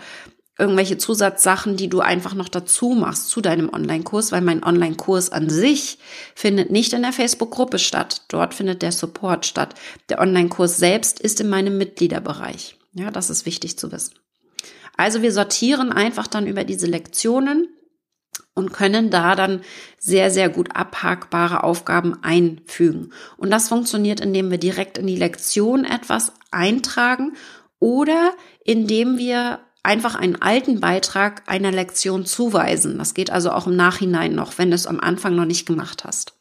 irgendwelche 0.62 0.96
Zusatzsachen, 0.96 1.76
die 1.76 1.88
du 1.88 1.98
einfach 1.98 2.34
noch 2.34 2.48
dazu 2.48 2.90
machst 2.90 3.28
zu 3.28 3.40
deinem 3.40 3.68
Online-Kurs, 3.68 4.30
weil 4.30 4.42
mein 4.42 4.62
Online-Kurs 4.62 5.32
an 5.32 5.50
sich 5.50 5.98
findet 6.36 6.70
nicht 6.70 6.92
in 6.92 7.02
der 7.02 7.12
Facebook-Gruppe 7.12 7.80
statt. 7.80 8.22
Dort 8.28 8.54
findet 8.54 8.80
der 8.80 8.92
Support 8.92 9.44
statt. 9.44 9.74
Der 10.08 10.20
Online-Kurs 10.20 10.76
selbst 10.76 11.18
ist 11.18 11.40
in 11.40 11.48
meinem 11.48 11.78
Mitgliederbereich. 11.78 12.76
Ja, 12.92 13.10
das 13.10 13.28
ist 13.28 13.44
wichtig 13.44 13.76
zu 13.76 13.90
wissen. 13.90 14.14
Also 14.96 15.20
wir 15.20 15.32
sortieren 15.32 15.90
einfach 15.90 16.28
dann 16.28 16.46
über 16.46 16.62
diese 16.62 16.86
Lektionen 16.86 17.66
und 18.54 18.72
können 18.72 19.10
da 19.10 19.34
dann 19.34 19.62
sehr, 19.98 20.30
sehr 20.30 20.48
gut 20.48 20.76
abhakbare 20.76 21.64
Aufgaben 21.64 22.22
einfügen. 22.22 23.12
Und 23.36 23.50
das 23.50 23.68
funktioniert, 23.68 24.20
indem 24.20 24.52
wir 24.52 24.58
direkt 24.58 24.96
in 24.96 25.08
die 25.08 25.16
Lektion 25.16 25.84
etwas 25.84 26.32
eintragen 26.52 27.32
oder 27.80 28.32
indem 28.64 29.18
wir 29.18 29.58
einfach 29.82 30.14
einen 30.14 30.40
alten 30.40 30.80
Beitrag 30.80 31.42
einer 31.46 31.72
Lektion 31.72 32.24
zuweisen. 32.24 32.98
Das 32.98 33.14
geht 33.14 33.30
also 33.30 33.50
auch 33.50 33.66
im 33.66 33.76
Nachhinein 33.76 34.34
noch, 34.34 34.58
wenn 34.58 34.70
du 34.70 34.74
es 34.74 34.86
am 34.86 35.00
Anfang 35.00 35.34
noch 35.34 35.44
nicht 35.44 35.66
gemacht 35.66 36.04
hast. 36.04 36.34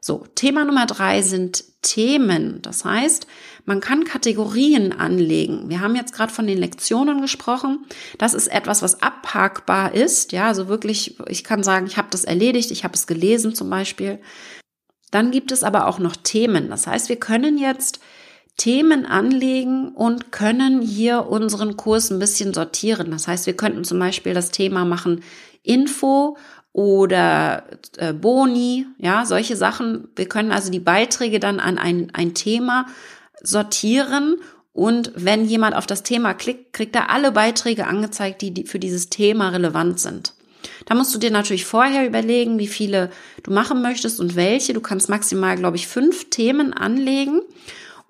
So, 0.00 0.26
Thema 0.34 0.64
Nummer 0.64 0.86
drei 0.86 1.22
sind 1.22 1.64
Themen. 1.82 2.62
Das 2.62 2.84
heißt, 2.84 3.26
man 3.64 3.80
kann 3.80 4.04
Kategorien 4.04 4.92
anlegen. 4.92 5.68
Wir 5.68 5.80
haben 5.80 5.96
jetzt 5.96 6.14
gerade 6.14 6.32
von 6.32 6.46
den 6.46 6.58
Lektionen 6.58 7.20
gesprochen. 7.20 7.84
Das 8.16 8.34
ist 8.34 8.46
etwas, 8.48 8.82
was 8.82 9.02
abhakbar 9.02 9.94
ist. 9.94 10.32
Ja, 10.32 10.46
also 10.48 10.68
wirklich, 10.68 11.18
ich 11.28 11.44
kann 11.44 11.62
sagen, 11.62 11.86
ich 11.86 11.96
habe 11.96 12.08
das 12.10 12.24
erledigt, 12.24 12.70
ich 12.70 12.84
habe 12.84 12.94
es 12.94 13.06
gelesen 13.06 13.54
zum 13.54 13.70
Beispiel. 13.70 14.20
Dann 15.10 15.30
gibt 15.30 15.52
es 15.52 15.64
aber 15.64 15.86
auch 15.86 15.98
noch 15.98 16.16
Themen. 16.16 16.70
Das 16.70 16.86
heißt, 16.86 17.08
wir 17.08 17.16
können 17.16 17.58
jetzt 17.58 18.00
Themen 18.58 19.06
anlegen 19.06 19.88
und 19.88 20.32
können 20.32 20.82
hier 20.82 21.28
unseren 21.28 21.76
Kurs 21.76 22.10
ein 22.10 22.18
bisschen 22.18 22.52
sortieren. 22.52 23.12
Das 23.12 23.26
heißt, 23.26 23.46
wir 23.46 23.56
könnten 23.56 23.84
zum 23.84 23.98
Beispiel 23.98 24.34
das 24.34 24.50
Thema 24.50 24.84
machen 24.84 25.22
Info 25.62 26.36
oder 26.72 27.64
äh, 27.96 28.12
Boni, 28.12 28.86
ja, 28.98 29.24
solche 29.24 29.56
Sachen. 29.56 30.08
Wir 30.16 30.28
können 30.28 30.52
also 30.52 30.70
die 30.70 30.80
Beiträge 30.80 31.40
dann 31.40 31.60
an 31.60 31.78
ein, 31.78 32.10
ein 32.12 32.34
Thema 32.34 32.86
sortieren 33.42 34.36
und 34.72 35.12
wenn 35.14 35.46
jemand 35.46 35.76
auf 35.76 35.86
das 35.86 36.02
Thema 36.02 36.34
klickt, 36.34 36.72
kriegt 36.72 36.96
er 36.96 37.10
alle 37.10 37.32
Beiträge 37.32 37.86
angezeigt, 37.86 38.42
die 38.42 38.64
für 38.66 38.80
dieses 38.80 39.08
Thema 39.08 39.50
relevant 39.50 40.00
sind. 40.00 40.34
Da 40.86 40.96
musst 40.96 41.14
du 41.14 41.18
dir 41.18 41.30
natürlich 41.30 41.64
vorher 41.64 42.06
überlegen, 42.06 42.58
wie 42.58 42.66
viele 42.66 43.10
du 43.44 43.52
machen 43.52 43.82
möchtest 43.82 44.18
und 44.18 44.34
welche. 44.34 44.74
Du 44.74 44.80
kannst 44.80 45.08
maximal, 45.08 45.56
glaube 45.56 45.76
ich, 45.76 45.86
fünf 45.86 46.30
Themen 46.30 46.72
anlegen 46.72 47.40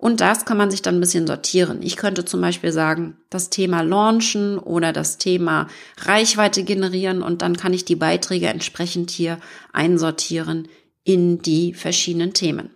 und 0.01 0.21
das 0.21 0.45
kann 0.45 0.57
man 0.57 0.71
sich 0.71 0.81
dann 0.81 0.95
ein 0.95 1.01
bisschen 1.01 1.27
sortieren. 1.27 1.81
Ich 1.83 1.97
könnte 1.97 2.23
zum 2.23 2.39
Beispiel 2.39 2.71
sagen, 2.71 3.17
das 3.29 3.49
Thema 3.49 3.81
Launchen 3.81 4.57
oder 4.57 4.93
das 4.93 5.17
Thema 5.17 5.67
Reichweite 5.97 6.63
generieren 6.63 7.21
und 7.21 7.41
dann 7.41 7.57
kann 7.57 7.73
ich 7.73 7.83
die 7.83 7.97
Beiträge 7.97 8.47
entsprechend 8.47 9.11
hier 9.11 9.39
einsortieren 9.73 10.69
in 11.03 11.41
die 11.41 11.73
verschiedenen 11.73 12.33
Themen. 12.33 12.69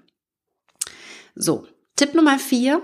So, 1.33 1.65
Tipp 1.95 2.13
Nummer 2.13 2.37
vier. 2.39 2.81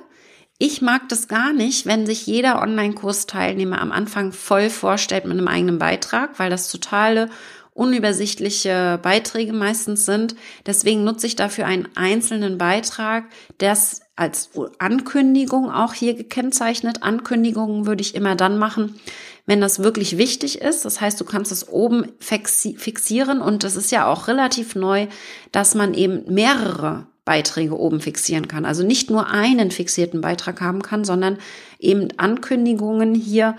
Ich 0.58 0.81
mag 0.81 1.10
das 1.10 1.27
gar 1.27 1.51
nicht, 1.51 1.86
wenn 1.86 2.05
sich 2.05 2.25
jeder 2.25 2.62
Online-Kursteilnehmer 2.62 3.81
am 3.81 3.91
Anfang 3.91 4.31
voll 4.31 4.69
vorstellt 4.69 5.25
mit 5.25 5.38
einem 5.38 5.48
eigenen 5.50 5.79
Beitrag, 5.79 6.39
weil 6.39 6.50
das 6.50 6.72
totale 6.72 7.29
unübersichtliche 7.74 9.00
Beiträge 9.01 9.53
meistens 9.53 10.05
sind. 10.05 10.36
Deswegen 10.65 11.03
nutze 11.03 11.27
ich 11.27 11.38
dafür 11.38 11.65
einen 11.65 11.88
einzelnen 11.96 12.58
Beitrag, 12.58 13.25
das 13.58 14.01
als 14.20 14.50
Ankündigung 14.80 15.72
auch 15.72 15.94
hier 15.94 16.14
gekennzeichnet. 16.14 17.04
Ankündigungen 17.04 17.86
würde 17.86 18.02
ich 18.02 18.16
immer 18.16 18.36
dann 18.36 18.58
machen, 18.58 19.00
wenn 19.46 19.62
das 19.62 19.80
wirklich 19.80 20.18
wichtig 20.18 20.62
ist. 20.62 20.84
Das 20.84 21.00
heißt, 21.00 21.20
du 21.20 21.26
kannst 21.26 21.52
es 21.52 21.68
oben 21.70 22.12
fixieren 22.20 23.42
und 23.42 23.64
es 23.64 23.76
ist 23.76 23.92
ja 23.92 24.08
auch 24.08 24.28
relativ 24.28 24.76
neu, 24.76 25.08
dass 25.52 25.74
man 25.74 25.94
eben 25.94 26.24
mehrere 26.34 27.08
Beiträge 27.24 27.78
oben 27.78 28.02
fixieren 28.02 28.48
kann. 28.48 28.66
Also 28.66 28.86
nicht 28.86 29.10
nur 29.10 29.28
einen 29.28 29.72
fixierten 29.72 30.22
Beitrag 30.22 30.62
haben 30.62 30.82
kann, 30.82 31.06
sondern 31.06 31.38
eben 31.80 32.10
Ankündigungen 32.18 33.16
hier 33.16 33.56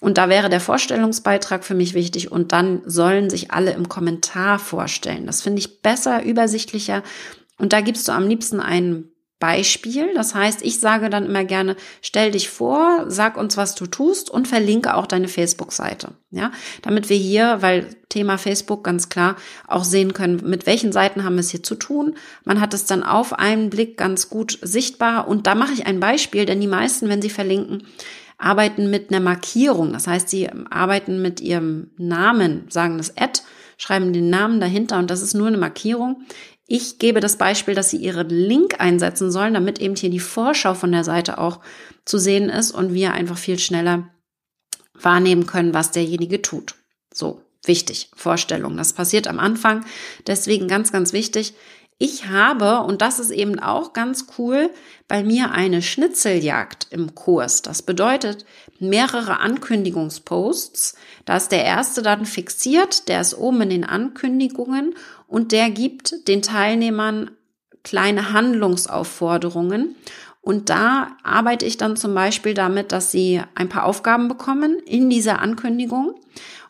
und 0.00 0.18
da 0.18 0.28
wäre 0.28 0.50
der 0.50 0.60
Vorstellungsbeitrag 0.60 1.64
für 1.64 1.74
mich 1.74 1.94
wichtig 1.94 2.30
und 2.30 2.52
dann 2.52 2.82
sollen 2.84 3.30
sich 3.30 3.52
alle 3.52 3.72
im 3.72 3.88
Kommentar 3.88 4.58
vorstellen. 4.58 5.26
Das 5.26 5.40
finde 5.40 5.60
ich 5.60 5.80
besser, 5.80 6.22
übersichtlicher. 6.22 7.02
Und 7.56 7.72
da 7.72 7.80
gibst 7.80 8.06
du 8.08 8.12
am 8.12 8.28
liebsten 8.28 8.60
ein 8.60 9.08
Beispiel. 9.44 10.14
Das 10.14 10.34
heißt, 10.34 10.62
ich 10.62 10.80
sage 10.80 11.10
dann 11.10 11.26
immer 11.26 11.44
gerne, 11.44 11.76
stell 12.00 12.30
dich 12.30 12.48
vor, 12.48 13.04
sag 13.08 13.36
uns, 13.36 13.58
was 13.58 13.74
du 13.74 13.86
tust 13.86 14.30
und 14.30 14.48
verlinke 14.48 14.94
auch 14.94 15.06
deine 15.06 15.28
Facebook-Seite. 15.28 16.12
Ja, 16.30 16.50
damit 16.80 17.10
wir 17.10 17.18
hier, 17.18 17.58
weil 17.60 17.90
Thema 18.08 18.38
Facebook 18.38 18.84
ganz 18.84 19.10
klar 19.10 19.36
auch 19.68 19.84
sehen 19.84 20.14
können, 20.14 20.40
mit 20.48 20.64
welchen 20.64 20.92
Seiten 20.92 21.24
haben 21.24 21.34
wir 21.34 21.40
es 21.40 21.50
hier 21.50 21.62
zu 21.62 21.74
tun. 21.74 22.14
Man 22.44 22.58
hat 22.58 22.72
es 22.72 22.86
dann 22.86 23.02
auf 23.02 23.34
einen 23.34 23.68
Blick 23.68 23.98
ganz 23.98 24.30
gut 24.30 24.58
sichtbar 24.62 25.28
und 25.28 25.46
da 25.46 25.54
mache 25.54 25.74
ich 25.74 25.86
ein 25.86 26.00
Beispiel, 26.00 26.46
denn 26.46 26.62
die 26.62 26.66
meisten, 26.66 27.10
wenn 27.10 27.20
sie 27.20 27.28
verlinken, 27.28 27.86
arbeiten 28.38 28.88
mit 28.88 29.10
einer 29.10 29.20
Markierung. 29.20 29.92
Das 29.92 30.06
heißt, 30.06 30.30
sie 30.30 30.48
arbeiten 30.70 31.20
mit 31.20 31.42
ihrem 31.42 31.90
Namen, 31.98 32.64
sagen 32.70 32.96
das 32.96 33.14
Ad, 33.18 33.42
schreiben 33.76 34.14
den 34.14 34.30
Namen 34.30 34.58
dahinter 34.58 34.98
und 34.98 35.10
das 35.10 35.20
ist 35.20 35.34
nur 35.34 35.48
eine 35.48 35.58
Markierung. 35.58 36.22
Ich 36.66 36.98
gebe 36.98 37.20
das 37.20 37.36
Beispiel, 37.36 37.74
dass 37.74 37.90
Sie 37.90 37.98
Ihren 37.98 38.28
Link 38.28 38.80
einsetzen 38.80 39.30
sollen, 39.30 39.54
damit 39.54 39.80
eben 39.80 39.96
hier 39.96 40.10
die 40.10 40.20
Vorschau 40.20 40.74
von 40.74 40.92
der 40.92 41.04
Seite 41.04 41.38
auch 41.38 41.60
zu 42.04 42.18
sehen 42.18 42.48
ist 42.48 42.70
und 42.70 42.94
wir 42.94 43.12
einfach 43.12 43.36
viel 43.36 43.58
schneller 43.58 44.08
wahrnehmen 44.94 45.46
können, 45.46 45.74
was 45.74 45.90
derjenige 45.90 46.40
tut. 46.40 46.74
So, 47.12 47.42
wichtig, 47.64 48.10
Vorstellung. 48.14 48.76
Das 48.76 48.94
passiert 48.94 49.26
am 49.26 49.38
Anfang. 49.38 49.84
Deswegen 50.26 50.68
ganz, 50.68 50.90
ganz 50.90 51.12
wichtig, 51.12 51.54
ich 51.98 52.26
habe, 52.26 52.80
und 52.80 53.02
das 53.02 53.20
ist 53.20 53.30
eben 53.30 53.60
auch 53.60 53.92
ganz 53.92 54.26
cool, 54.36 54.70
bei 55.06 55.22
mir 55.22 55.52
eine 55.52 55.80
Schnitzeljagd 55.80 56.88
im 56.90 57.14
Kurs. 57.14 57.62
Das 57.62 57.82
bedeutet 57.82 58.44
mehrere 58.80 59.38
Ankündigungsposts. 59.38 60.96
Da 61.24 61.36
ist 61.36 61.52
der 61.52 61.64
erste 61.64 62.02
dann 62.02 62.26
fixiert, 62.26 63.08
der 63.08 63.20
ist 63.20 63.34
oben 63.34 63.62
in 63.62 63.70
den 63.70 63.84
Ankündigungen 63.84 64.96
und 65.34 65.50
der 65.50 65.68
gibt 65.68 66.28
den 66.28 66.42
Teilnehmern 66.42 67.32
kleine 67.82 68.32
Handlungsaufforderungen. 68.32 69.96
Und 70.40 70.70
da 70.70 71.16
arbeite 71.24 71.66
ich 71.66 71.76
dann 71.76 71.96
zum 71.96 72.14
Beispiel 72.14 72.54
damit, 72.54 72.92
dass 72.92 73.10
sie 73.10 73.42
ein 73.56 73.68
paar 73.68 73.84
Aufgaben 73.84 74.28
bekommen 74.28 74.78
in 74.86 75.10
dieser 75.10 75.40
Ankündigung. 75.40 76.14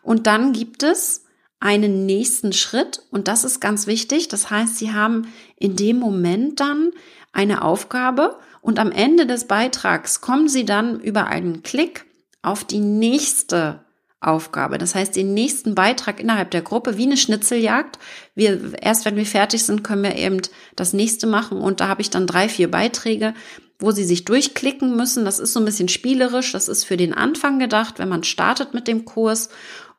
Und 0.01 0.25
dann 0.25 0.51
gibt 0.51 0.81
es 0.81 1.25
einen 1.59 2.07
nächsten 2.07 2.53
Schritt 2.53 3.03
und 3.11 3.27
das 3.27 3.43
ist 3.43 3.59
ganz 3.59 3.85
wichtig. 3.85 4.29
Das 4.29 4.49
heißt, 4.49 4.77
Sie 4.77 4.93
haben 4.93 5.31
in 5.59 5.75
dem 5.75 5.99
Moment 5.99 6.59
dann 6.59 6.89
eine 7.33 7.61
Aufgabe 7.61 8.39
und 8.61 8.79
am 8.79 8.91
Ende 8.91 9.27
des 9.27 9.45
Beitrags 9.45 10.21
kommen 10.21 10.47
Sie 10.47 10.65
dann 10.65 10.99
über 10.99 11.27
einen 11.27 11.61
Klick 11.61 12.05
auf 12.41 12.63
die 12.63 12.79
nächste 12.79 13.84
Aufgabe. 14.25 14.77
Das 14.77 14.95
heißt, 14.95 15.15
den 15.15 15.33
nächsten 15.33 15.75
Beitrag 15.75 16.19
innerhalb 16.19 16.51
der 16.51 16.61
Gruppe, 16.61 16.97
wie 16.97 17.03
eine 17.03 17.17
Schnitzeljagd. 17.17 17.99
Wir, 18.33 18.73
erst 18.81 19.05
wenn 19.05 19.15
wir 19.15 19.25
fertig 19.25 19.63
sind, 19.63 19.83
können 19.83 20.03
wir 20.03 20.15
eben 20.15 20.41
das 20.75 20.93
nächste 20.93 21.27
machen. 21.27 21.59
Und 21.59 21.79
da 21.79 21.87
habe 21.87 22.01
ich 22.01 22.09
dann 22.09 22.27
drei, 22.27 22.49
vier 22.49 22.69
Beiträge, 22.69 23.33
wo 23.79 23.91
Sie 23.91 24.05
sich 24.05 24.25
durchklicken 24.25 24.95
müssen. 24.95 25.25
Das 25.25 25.39
ist 25.39 25.53
so 25.53 25.59
ein 25.59 25.65
bisschen 25.65 25.89
spielerisch. 25.89 26.51
Das 26.51 26.67
ist 26.67 26.83
für 26.83 26.97
den 26.97 27.13
Anfang 27.13 27.59
gedacht, 27.59 27.99
wenn 27.99 28.09
man 28.09 28.23
startet 28.23 28.73
mit 28.73 28.87
dem 28.87 29.05
Kurs. 29.05 29.49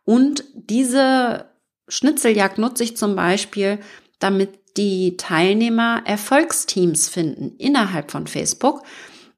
Und 0.05 0.45
diese 0.55 1.47
Schnitzeljagd 1.89 2.59
nutze 2.59 2.85
ich 2.85 2.97
zum 2.97 3.17
Beispiel, 3.17 3.79
damit 4.19 4.59
die 4.77 5.17
Teilnehmer 5.17 6.03
Erfolgsteams 6.05 7.09
finden 7.09 7.57
innerhalb 7.59 8.11
von 8.11 8.27
Facebook. 8.27 8.83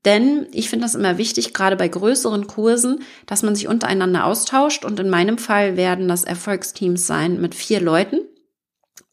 Denn 0.05 0.47
ich 0.52 0.71
finde 0.71 0.85
das 0.85 0.95
immer 0.95 1.19
wichtig, 1.19 1.52
gerade 1.52 1.76
bei 1.76 1.88
größeren 1.88 2.47
Kursen, 2.47 3.02
dass 3.26 3.43
man 3.43 3.55
sich 3.57 3.69
untereinander 3.69 4.25
austauscht. 4.25 4.85
Und 4.85 5.00
in 5.00 5.11
meinem 5.11 5.38
Fall 5.38 5.76
werden 5.76 6.09
das 6.09 6.25
Erfolgsteams 6.25 7.07
sein 7.07 7.40
mit 7.40 7.55
vier 7.55 7.81
Leuten. 7.81 8.21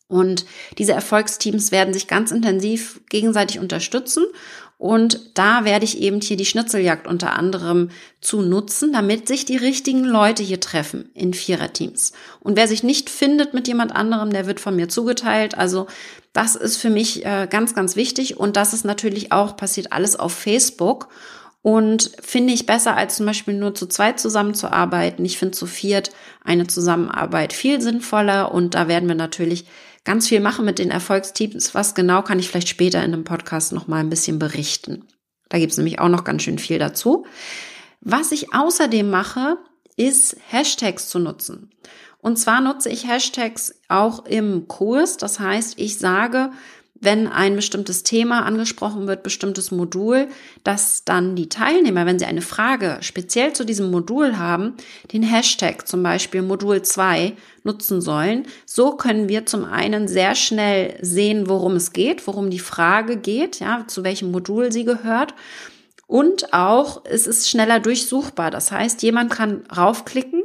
Und 0.08 0.46
diese 0.78 0.94
Erfolgsteams 0.94 1.72
werden 1.72 1.94
sich 1.94 2.08
ganz 2.08 2.32
intensiv 2.32 3.02
gegenseitig 3.10 3.60
unterstützen. 3.60 4.26
Und 4.78 5.38
da 5.38 5.64
werde 5.64 5.86
ich 5.86 6.00
eben 6.00 6.20
hier 6.20 6.36
die 6.36 6.46
Schnitzeljagd 6.46 7.08
unter 7.08 7.34
anderem 7.34 7.90
zu 8.20 8.42
nutzen, 8.42 8.92
damit 8.92 9.28
sich 9.28 9.46
die 9.46 9.56
richtigen 9.56 10.04
Leute 10.04 10.44
hier 10.44 10.60
treffen 10.60 11.10
in 11.14 11.34
Viererteams. 11.34 12.12
Und 12.42 12.58
wer 12.58 12.68
sich 12.68 12.84
nicht 12.84 13.10
findet 13.10 13.54
mit 13.54 13.68
jemand 13.68 13.96
anderem, 13.96 14.32
der 14.32 14.48
wird 14.48 14.60
von 14.60 14.76
mir 14.76 14.90
zugeteilt. 14.90 15.58
Also 15.58 15.88
das 16.34 16.56
ist 16.56 16.78
für 16.78 16.90
mich 16.90 17.26
äh, 17.26 17.48
ganz, 17.50 17.74
ganz 17.74 17.96
wichtig. 17.96 18.38
Und 18.38 18.58
das 18.58 18.74
ist 18.74 18.84
natürlich 18.84 19.32
auch 19.32 19.56
passiert 19.56 19.94
alles 19.94 20.18
auf 20.18 20.34
Facebook. 20.34 21.08
Und 21.62 22.12
finde 22.22 22.54
ich 22.54 22.68
besser, 22.68 22.96
als 22.96 23.16
zum 23.16 23.26
Beispiel 23.26 23.56
nur 23.56 23.74
zu 23.74 23.88
zweit 23.88 24.20
zusammenzuarbeiten. 24.20 25.26
Ich 25.26 25.40
finde 25.40 25.58
zu 25.58 25.66
viert 25.66 26.12
eine 26.44 26.68
Zusammenarbeit 26.68 27.54
viel 27.54 27.82
sinnvoller. 27.82 28.54
Und 28.54 28.76
da 28.76 28.88
werden 28.88 29.08
wir 29.08 29.16
natürlich 29.16 29.66
ganz 30.06 30.30
viel 30.30 30.40
machen 30.40 30.64
mit 30.64 30.80
den 30.80 30.92
Erfolgsteams. 30.92 31.76
Was 31.76 31.96
genau 31.96 32.22
kann 32.22 32.40
ich 32.40 32.48
vielleicht 32.48 32.70
später 32.70 33.00
in 33.00 33.14
einem 33.14 33.24
Podcast 33.26 33.74
noch 33.74 33.88
mal 33.88 34.00
ein 34.00 34.10
bisschen 34.10 34.40
berichten. 34.40 35.06
Da 35.50 35.60
gibt 35.60 35.72
es 35.72 35.78
nämlich 35.78 36.00
auch 36.00 36.10
noch 36.10 36.24
ganz 36.24 36.44
schön 36.44 36.60
viel 36.60 36.80
dazu. 36.80 37.26
Was 38.02 38.32
ich 38.32 38.54
außerdem 38.54 39.10
mache, 39.10 39.58
ist 39.98 40.38
Hashtags 40.50 41.10
zu 41.10 41.20
nutzen. 41.20 41.72
Und 42.20 42.38
zwar 42.38 42.62
nutze 42.62 42.90
ich 42.90 43.08
Hashtags 43.08 43.76
auch 43.88 44.26
im 44.26 44.68
Kurs. 44.68 45.18
Das 45.18 45.40
heißt, 45.40 45.78
ich 45.78 46.00
sage, 46.00 46.52
wenn 47.00 47.28
ein 47.28 47.56
bestimmtes 47.56 48.04
Thema 48.04 48.44
angesprochen 48.46 49.06
wird, 49.08 49.22
bestimmtes 49.22 49.70
Modul, 49.72 50.28
dass 50.64 51.04
dann 51.04 51.36
die 51.36 51.50
Teilnehmer, 51.50 52.06
wenn 52.06 52.20
sie 52.20 52.26
eine 52.26 52.42
Frage 52.42 52.98
speziell 53.02 53.54
zu 53.54 53.66
diesem 53.66 53.92
Modul 53.92 54.38
haben, 54.38 54.76
den 55.12 55.22
Hashtag 55.22 55.88
zum 55.88 56.02
Beispiel 56.04 56.42
Modul 56.42 56.82
2 56.82 57.34
nutzen 57.64 58.02
sollen. 58.02 58.48
So 58.66 58.96
können 58.96 59.28
wir 59.28 59.46
zum 59.46 59.66
einen 59.66 60.08
sehr 60.08 60.36
schnell 60.36 60.98
sehen, 61.02 61.50
worum 61.50 61.76
es 61.76 61.92
geht, 61.92 62.26
worum 62.28 62.50
die 62.50 62.60
Frage 62.60 63.18
geht, 63.18 63.60
ja, 63.60 63.84
zu 63.88 64.04
welchem 64.04 64.32
Modul 64.32 64.72
sie 64.72 64.86
gehört. 64.86 65.34
Und 66.08 66.54
auch, 66.54 67.04
es 67.06 67.28
ist 67.28 67.50
schneller 67.50 67.80
durchsuchbar. 67.80 68.52
Das 68.52 68.72
heißt, 68.72 69.04
jemand 69.04 69.32
kann 69.32 69.66
raufklicken 69.76 70.44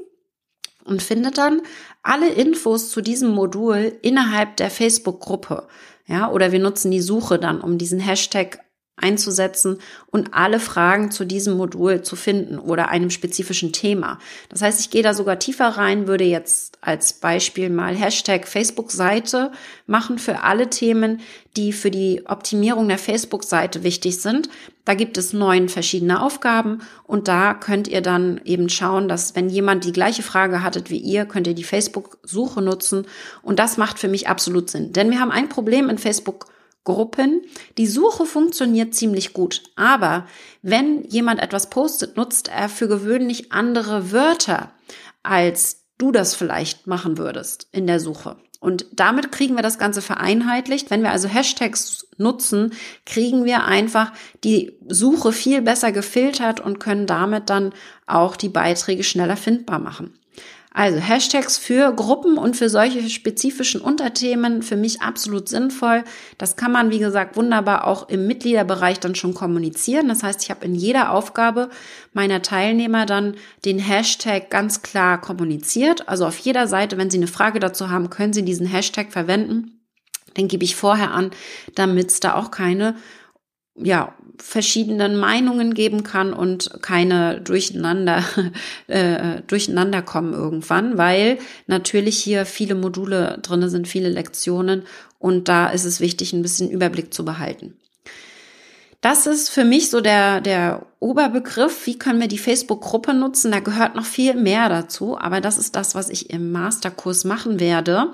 und 0.85 1.03
findet 1.03 1.39
dann 1.39 1.63
alle 2.03 2.29
Infos 2.29 2.91
zu 2.91 3.01
diesem 3.03 3.31
Modul 3.31 3.99
innerhalb 4.03 4.57
der 4.57 4.71
Facebook-Gruppe. 4.71 5.69
Ja, 6.07 6.31
oder 6.31 6.53
wir 6.53 6.59
nutzen 6.59 6.91
die 6.91 7.01
Suche 7.01 7.39
dann, 7.39 7.61
um 7.61 7.79
diesen 7.79 8.01
Hashtag 8.01 8.61
einzusetzen 9.01 9.79
und 10.11 10.35
alle 10.35 10.61
Fragen 10.61 11.11
zu 11.11 11.25
diesem 11.25 11.57
Modul 11.57 12.03
zu 12.03 12.17
finden 12.17 12.59
oder 12.59 12.89
einem 12.89 13.11
spezifischen 13.11 13.73
Thema. 13.73 14.19
Das 14.49 14.63
heißt, 14.63 14.81
ich 14.81 14.91
gehe 14.91 15.03
da 15.03 15.15
sogar 15.15 15.39
tiefer 15.39 15.69
rein, 15.69 16.07
würde 16.07 16.25
jetzt 16.25 16.79
als 16.81 17.13
Beispiel 17.13 17.71
mal 17.71 17.95
Hashtag 17.95 18.49
Facebook-Seite 18.49 19.53
machen 19.87 20.19
für 20.19 20.43
alle 20.43 20.71
Themen, 20.71 21.21
die 21.57 21.73
für 21.73 21.91
die 21.91 22.23
Optimierung 22.27 22.89
der 22.89 22.99
Facebook-Seite 22.99 23.83
wichtig 23.83 24.21
sind. 24.21 24.49
Da 24.85 24.95
gibt 24.95 25.19
es 25.19 25.33
neun 25.33 25.69
verschiedene 25.69 26.23
Aufgaben 26.23 26.81
und 27.05 27.29
da 27.29 27.55
könnt 27.55 27.87
ihr 27.87 28.01
dann 28.01 28.41
eben 28.45 28.69
schauen, 28.69 29.09
dass 29.09 29.37
wenn 29.37 29.49
jemand 29.49 29.85
die 29.85 29.93
gleiche 29.93 30.23
Frage 30.23 30.63
hattet 30.63 30.91
wie 30.91 30.99
ihr, 30.99 31.27
könnt 31.27 31.47
ihr 31.47 31.55
die 31.55 31.65
Facebook-Suche 31.65 32.63
nutzen 32.63 33.07
und 33.43 33.59
das 33.59 33.77
macht 33.77 33.99
für 33.99 34.09
mich 34.09 34.29
absolut 34.29 34.71
Sinn. 34.71 34.93
Denn 34.93 35.11
wir 35.11 35.21
haben 35.21 35.31
ein 35.31 35.49
Problem 35.49 35.91
in 35.91 35.99
Facebook 35.99 36.47
Gruppen. 36.85 37.43
Die 37.79 37.87
Suche 37.87 38.27
funktioniert 38.27 38.95
ziemlich 38.95 39.33
gut, 39.33 39.63
aber 39.77 40.27
wenn 40.63 41.05
jemand 41.05 41.41
etwas 41.41 41.71
postet, 41.71 42.17
nutzt 42.17 42.49
er 42.49 42.69
für 42.69 42.89
gewöhnlich 42.89 43.53
andere 43.53 44.13
Wörter, 44.13 44.73
als 45.23 45.85
du 45.99 46.13
das 46.13 46.35
vielleicht 46.35 46.87
machen 46.87 47.19
würdest 47.19 47.69
in 47.73 47.87
der 47.87 48.01
Suche. 48.01 48.37
Und 48.61 48.87
damit 48.93 49.33
kriegen 49.33 49.57
wir 49.57 49.63
das 49.63 49.79
Ganze 49.79 50.03
vereinheitlicht. 50.03 50.91
Wenn 50.91 51.03
wir 51.03 51.11
also 51.11 51.29
Hashtags 51.29 52.07
nutzen, 52.19 52.75
kriegen 53.07 53.47
wir 53.47 53.65
einfach 53.65 54.13
die 54.45 54.79
Suche 54.87 55.33
viel 55.33 55.63
besser 55.63 55.93
gefiltert 55.93 56.61
und 56.61 56.79
können 56.79 57.07
damit 57.07 57.49
dann 57.49 57.73
auch 58.07 58.37
die 58.37 58.51
Beiträge 58.51 59.03
schneller 59.03 59.39
findbar 59.39 59.79
machen. 59.79 60.19
Also 60.73 60.99
Hashtags 60.99 61.59
für 61.59 61.93
Gruppen 61.93 62.39
und 62.39 62.57
für 62.57 62.69
solche 62.69 63.11
spezifischen 63.11 63.81
Unterthemen 63.81 64.63
für 64.63 64.77
mich 64.77 65.03
absolut 65.03 65.49
sinnvoll. 65.49 66.05
Das 66.39 66.55
kann 66.55 66.71
man, 66.71 66.91
wie 66.91 67.01
gesagt, 67.01 67.37
wunderbar 67.37 67.89
auch 67.89 68.09
im 68.09 68.29
Mitgliederbereich 68.29 69.01
dann 69.01 69.17
schon 69.17 69.35
kommunizieren. 69.35 70.07
Das 70.07 70.23
heißt, 70.23 70.45
ich 70.45 70.51
habe 70.51 70.65
in 70.65 70.77
jeder 70.77 71.11
Aufgabe 71.11 71.71
meiner 72.13 72.41
Teilnehmer 72.41 73.05
dann 73.05 73.35
den 73.65 73.81
Hashtag 73.81 74.49
ganz 74.49 74.83
klar 74.83 75.21
kommuniziert. 75.21 76.09
Also 76.09 76.25
auf 76.25 76.39
jeder 76.39 76.69
Seite, 76.69 76.97
wenn 76.99 77.11
Sie 77.11 77.19
eine 77.19 77.27
Frage 77.27 77.59
dazu 77.59 77.91
haben, 77.91 78.09
können 78.09 78.33
Sie 78.33 78.45
diesen 78.45 78.67
Hashtag 78.67 79.11
verwenden. 79.11 79.81
Den 80.37 80.47
gebe 80.47 80.63
ich 80.63 80.77
vorher 80.77 81.11
an, 81.11 81.33
damit 81.75 82.13
es 82.13 82.21
da 82.21 82.35
auch 82.35 82.53
keine 82.53 82.95
ja, 83.75 84.15
verschiedenen 84.39 85.17
Meinungen 85.17 85.75
geben 85.75 86.03
kann 86.03 86.33
und 86.33 86.71
keine 86.83 87.41
durcheinander, 87.41 88.25
äh, 88.87 89.43
durcheinander 89.47 90.03
kommen 90.03 90.33
irgendwann, 90.33 90.99
weil 90.99 91.39
natürlich 91.67 92.19
hier 92.19 92.47
viele 92.47 92.75
Module 92.75 93.39
drinne 93.43 93.69
sind, 93.69 93.87
viele 93.87 94.09
Lektionen 94.09 94.85
und 95.19 95.49
da 95.49 95.69
ist 95.69 95.85
es 95.85 96.01
wichtig, 96.01 96.33
ein 96.33 96.43
bisschen 96.43 96.71
Überblick 96.71 97.13
zu 97.13 97.25
behalten. 97.25 97.77
Das 99.01 99.27
ist 99.27 99.49
für 99.49 99.65
mich 99.65 99.89
so 99.89 100.03
der, 100.03 100.43
der 100.43 100.85
Oberbegriff. 100.99 101.87
Wie 101.87 101.99
können 101.99 102.21
wir 102.21 102.29
die 102.29 102.37
Facebook-Gruppe 102.37 103.15
nutzen? 103.15 103.51
Da 103.51 103.61
gehört 103.61 103.97
noch 103.97 104.05
viel 104.05 104.35
mehr 104.35 104.69
dazu, 104.69 105.19
aber 105.19 105.41
das 105.41 105.57
ist 105.57 105.75
das, 105.75 105.95
was 105.95 106.11
ich 106.11 106.29
im 106.29 106.53
Masterkurs 106.53 107.25
machen 107.25 107.61
werde. 107.61 108.09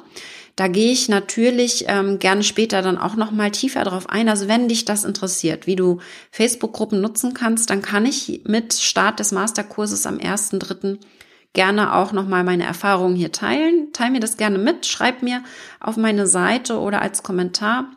Da 0.56 0.68
gehe 0.68 0.90
ich 0.90 1.10
natürlich 1.10 1.84
ähm, 1.86 2.18
gerne 2.18 2.42
später 2.42 2.80
dann 2.80 2.96
auch 2.96 3.14
noch 3.14 3.30
mal 3.30 3.50
tiefer 3.50 3.84
drauf 3.84 4.08
ein. 4.08 4.30
Also 4.30 4.48
wenn 4.48 4.68
dich 4.68 4.86
das 4.86 5.04
interessiert, 5.04 5.66
wie 5.66 5.76
du 5.76 6.00
Facebook-Gruppen 6.30 6.98
nutzen 6.98 7.34
kannst, 7.34 7.68
dann 7.68 7.82
kann 7.82 8.06
ich 8.06 8.40
mit 8.46 8.72
Start 8.72 9.20
des 9.20 9.32
Masterkurses 9.32 10.06
am 10.06 10.16
1.3. 10.16 10.98
gerne 11.52 11.94
auch 11.94 12.12
noch 12.12 12.26
mal 12.26 12.42
meine 12.42 12.64
Erfahrungen 12.64 13.16
hier 13.16 13.32
teilen. 13.32 13.92
Teil 13.92 14.10
mir 14.10 14.20
das 14.20 14.38
gerne 14.38 14.56
mit, 14.56 14.86
schreib 14.86 15.22
mir 15.22 15.44
auf 15.78 15.98
meine 15.98 16.26
Seite 16.26 16.78
oder 16.78 17.02
als 17.02 17.22
Kommentar 17.22 17.92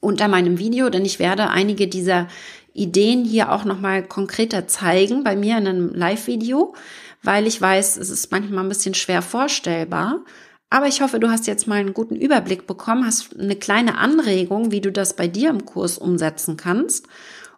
unter 0.00 0.28
meinem 0.28 0.58
Video, 0.58 0.88
denn 0.88 1.04
ich 1.04 1.18
werde 1.18 1.50
einige 1.50 1.86
dieser 1.86 2.28
Ideen 2.72 3.24
hier 3.24 3.52
auch 3.52 3.64
noch 3.66 3.80
mal 3.80 4.02
konkreter 4.02 4.66
zeigen 4.66 5.22
bei 5.22 5.36
mir 5.36 5.58
in 5.58 5.68
einem 5.68 5.94
Live-Video, 5.94 6.74
weil 7.22 7.46
ich 7.46 7.60
weiß, 7.60 7.98
es 7.98 8.08
ist 8.08 8.32
manchmal 8.32 8.64
ein 8.64 8.68
bisschen 8.68 8.94
schwer 8.94 9.20
vorstellbar. 9.20 10.20
Aber 10.74 10.88
ich 10.88 11.02
hoffe, 11.02 11.20
du 11.20 11.30
hast 11.30 11.46
jetzt 11.46 11.68
mal 11.68 11.76
einen 11.76 11.94
guten 11.94 12.16
Überblick 12.16 12.66
bekommen, 12.66 13.06
hast 13.06 13.38
eine 13.38 13.54
kleine 13.54 13.96
Anregung, 13.96 14.72
wie 14.72 14.80
du 14.80 14.90
das 14.90 15.14
bei 15.14 15.28
dir 15.28 15.50
im 15.50 15.64
Kurs 15.64 15.98
umsetzen 15.98 16.56
kannst. 16.56 17.06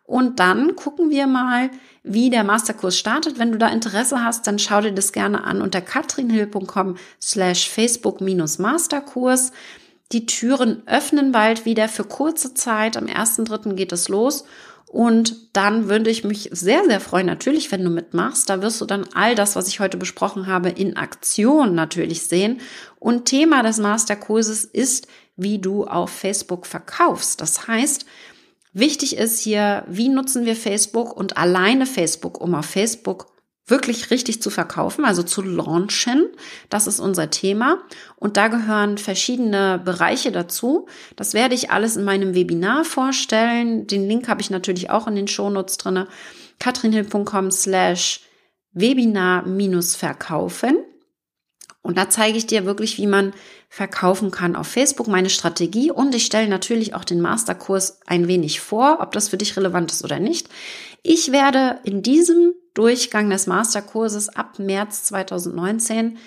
Und 0.04 0.38
dann 0.38 0.76
gucken 0.76 1.08
wir 1.08 1.26
mal, 1.26 1.70
wie 2.02 2.28
der 2.28 2.44
Masterkurs 2.44 2.98
startet. 2.98 3.38
Wenn 3.38 3.52
du 3.52 3.56
da 3.56 3.68
Interesse 3.68 4.22
hast, 4.22 4.46
dann 4.46 4.58
schau 4.58 4.82
dir 4.82 4.92
das 4.92 5.12
gerne 5.12 5.44
an 5.44 5.62
unter 5.62 5.80
katrinhill.com 5.80 6.98
slash 7.18 7.70
Facebook-Masterkurs. 7.70 9.52
Die 10.12 10.26
Türen 10.26 10.82
öffnen 10.84 11.32
bald 11.32 11.64
wieder 11.64 11.88
für 11.88 12.04
kurze 12.04 12.52
Zeit. 12.52 12.98
Am 12.98 13.06
1.3. 13.06 13.76
geht 13.76 13.92
es 13.92 14.10
los. 14.10 14.44
Und 14.88 15.36
dann 15.52 15.88
würde 15.88 16.10
ich 16.10 16.24
mich 16.24 16.48
sehr, 16.52 16.84
sehr 16.84 17.00
freuen, 17.00 17.26
natürlich, 17.26 17.72
wenn 17.72 17.82
du 17.82 17.90
mitmachst. 17.90 18.48
Da 18.48 18.62
wirst 18.62 18.80
du 18.80 18.86
dann 18.86 19.04
all 19.14 19.34
das, 19.34 19.56
was 19.56 19.68
ich 19.68 19.80
heute 19.80 19.96
besprochen 19.96 20.46
habe, 20.46 20.70
in 20.70 20.96
Aktion 20.96 21.74
natürlich 21.74 22.22
sehen. 22.22 22.60
Und 22.98 23.24
Thema 23.24 23.62
des 23.62 23.78
Masterkurses 23.78 24.64
ist, 24.64 25.08
wie 25.36 25.58
du 25.58 25.84
auf 25.84 26.10
Facebook 26.10 26.66
verkaufst. 26.66 27.40
Das 27.40 27.66
heißt, 27.66 28.06
wichtig 28.72 29.16
ist 29.16 29.40
hier, 29.40 29.84
wie 29.88 30.08
nutzen 30.08 30.46
wir 30.46 30.56
Facebook 30.56 31.16
und 31.16 31.36
alleine 31.36 31.86
Facebook, 31.86 32.40
um 32.40 32.54
auf 32.54 32.66
Facebook 32.66 33.26
wirklich 33.66 34.10
richtig 34.10 34.40
zu 34.40 34.50
verkaufen, 34.50 35.04
also 35.04 35.24
zu 35.24 35.42
launchen. 35.42 36.28
Das 36.68 36.86
ist 36.86 37.00
unser 37.00 37.30
Thema. 37.30 37.82
Und 38.16 38.36
da 38.36 38.48
gehören 38.48 38.96
verschiedene 38.96 39.80
Bereiche 39.84 40.30
dazu. 40.30 40.86
Das 41.16 41.34
werde 41.34 41.54
ich 41.54 41.70
alles 41.70 41.96
in 41.96 42.04
meinem 42.04 42.34
Webinar 42.34 42.84
vorstellen. 42.84 43.86
Den 43.86 44.08
Link 44.08 44.28
habe 44.28 44.40
ich 44.40 44.50
natürlich 44.50 44.90
auch 44.90 45.08
in 45.08 45.16
den 45.16 45.28
Shownotes 45.28 45.78
drinne. 45.78 46.06
katrinhill.com 46.60 47.50
slash 47.50 48.20
Webinar-Verkaufen. 48.72 50.78
Und 51.82 51.98
da 51.98 52.10
zeige 52.10 52.36
ich 52.36 52.46
dir 52.46 52.66
wirklich, 52.66 52.98
wie 52.98 53.06
man 53.06 53.32
verkaufen 53.68 54.30
kann 54.30 54.56
auf 54.56 54.66
Facebook, 54.68 55.08
meine 55.08 55.30
Strategie. 55.30 55.90
Und 55.90 56.14
ich 56.14 56.26
stelle 56.26 56.48
natürlich 56.48 56.94
auch 56.94 57.04
den 57.04 57.20
Masterkurs 57.20 58.00
ein 58.06 58.28
wenig 58.28 58.60
vor, 58.60 58.98
ob 59.00 59.12
das 59.12 59.28
für 59.28 59.36
dich 59.36 59.56
relevant 59.56 59.92
ist 59.92 60.04
oder 60.04 60.18
nicht. 60.18 60.48
Ich 61.02 61.32
werde 61.32 61.80
in 61.84 62.02
diesem 62.02 62.54
Durchgang 62.74 63.30
des 63.30 63.46
Masterkurses 63.46 64.28
ab 64.28 64.58
März 64.58 65.04
2019 65.04 66.18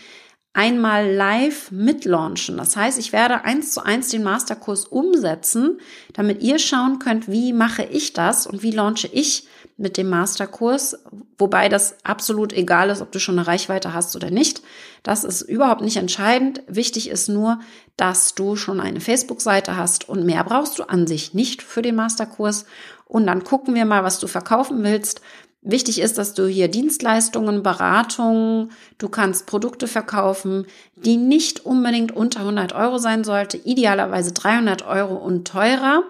einmal 0.53 1.11
live 1.13 1.71
mitlaunchen. 1.71 2.57
Das 2.57 2.75
heißt, 2.75 2.97
ich 2.97 3.13
werde 3.13 3.45
eins 3.45 3.73
zu 3.73 3.83
eins 3.83 4.09
den 4.09 4.23
Masterkurs 4.23 4.85
umsetzen, 4.85 5.79
damit 6.13 6.41
ihr 6.41 6.59
schauen 6.59 6.99
könnt, 6.99 7.29
wie 7.29 7.53
mache 7.53 7.83
ich 7.83 8.13
das 8.13 8.47
und 8.47 8.63
wie 8.63 8.71
launche 8.71 9.07
ich 9.07 9.47
mit 9.79 9.95
dem 9.95 10.09
Masterkurs, 10.09 10.97
wobei 11.37 11.69
das 11.69 11.95
absolut 12.03 12.51
egal 12.51 12.89
ist, 12.89 13.01
ob 13.01 13.11
du 13.13 13.19
schon 13.19 13.39
eine 13.39 13.47
Reichweite 13.47 13.93
hast 13.93 14.15
oder 14.15 14.29
nicht. 14.29 14.61
Das 15.03 15.23
ist 15.23 15.41
überhaupt 15.41 15.81
nicht 15.81 15.95
entscheidend. 15.95 16.61
Wichtig 16.67 17.09
ist 17.09 17.29
nur, 17.29 17.59
dass 17.95 18.35
du 18.35 18.57
schon 18.57 18.81
eine 18.81 18.99
Facebook-Seite 18.99 19.77
hast 19.77 20.07
und 20.09 20.25
mehr 20.25 20.43
brauchst 20.43 20.79
du 20.79 20.83
an 20.83 21.07
sich 21.07 21.33
nicht 21.33 21.63
für 21.63 21.81
den 21.81 21.95
Masterkurs. 21.95 22.65
Und 23.05 23.25
dann 23.25 23.45
gucken 23.45 23.73
wir 23.73 23.85
mal, 23.85 24.03
was 24.03 24.19
du 24.19 24.27
verkaufen 24.27 24.83
willst. 24.83 25.21
Wichtig 25.61 25.99
ist, 25.99 26.17
dass 26.17 26.33
du 26.33 26.47
hier 26.47 26.67
Dienstleistungen, 26.67 27.63
Beratungen, 27.63 28.71
du 28.97 29.07
kannst 29.07 29.45
Produkte 29.45 29.87
verkaufen, 29.87 30.65
die 30.95 31.17
nicht 31.17 31.65
unbedingt 31.65 32.11
unter 32.11 32.41
100 32.41 32.73
Euro 32.73 32.97
sein 32.97 33.23
sollte, 33.23 33.57
idealerweise 33.57 34.33
300 34.33 34.85
Euro 34.85 35.15
und 35.15 35.47
teurer. 35.47 36.03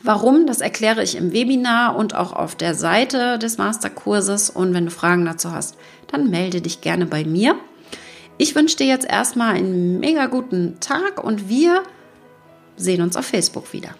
Warum, 0.00 0.46
das 0.46 0.60
erkläre 0.60 1.02
ich 1.02 1.16
im 1.16 1.32
Webinar 1.32 1.96
und 1.96 2.14
auch 2.14 2.32
auf 2.32 2.54
der 2.54 2.74
Seite 2.74 3.38
des 3.38 3.58
Masterkurses. 3.58 4.48
Und 4.48 4.72
wenn 4.72 4.84
du 4.84 4.90
Fragen 4.90 5.24
dazu 5.24 5.50
hast, 5.50 5.76
dann 6.06 6.30
melde 6.30 6.60
dich 6.60 6.80
gerne 6.80 7.06
bei 7.06 7.24
mir. 7.24 7.56
Ich 8.36 8.54
wünsche 8.54 8.76
dir 8.76 8.86
jetzt 8.86 9.06
erstmal 9.06 9.56
einen 9.56 9.98
mega 9.98 10.26
guten 10.26 10.78
Tag 10.78 11.22
und 11.22 11.48
wir 11.48 11.82
sehen 12.76 13.02
uns 13.02 13.16
auf 13.16 13.26
Facebook 13.26 13.72
wieder. 13.72 13.90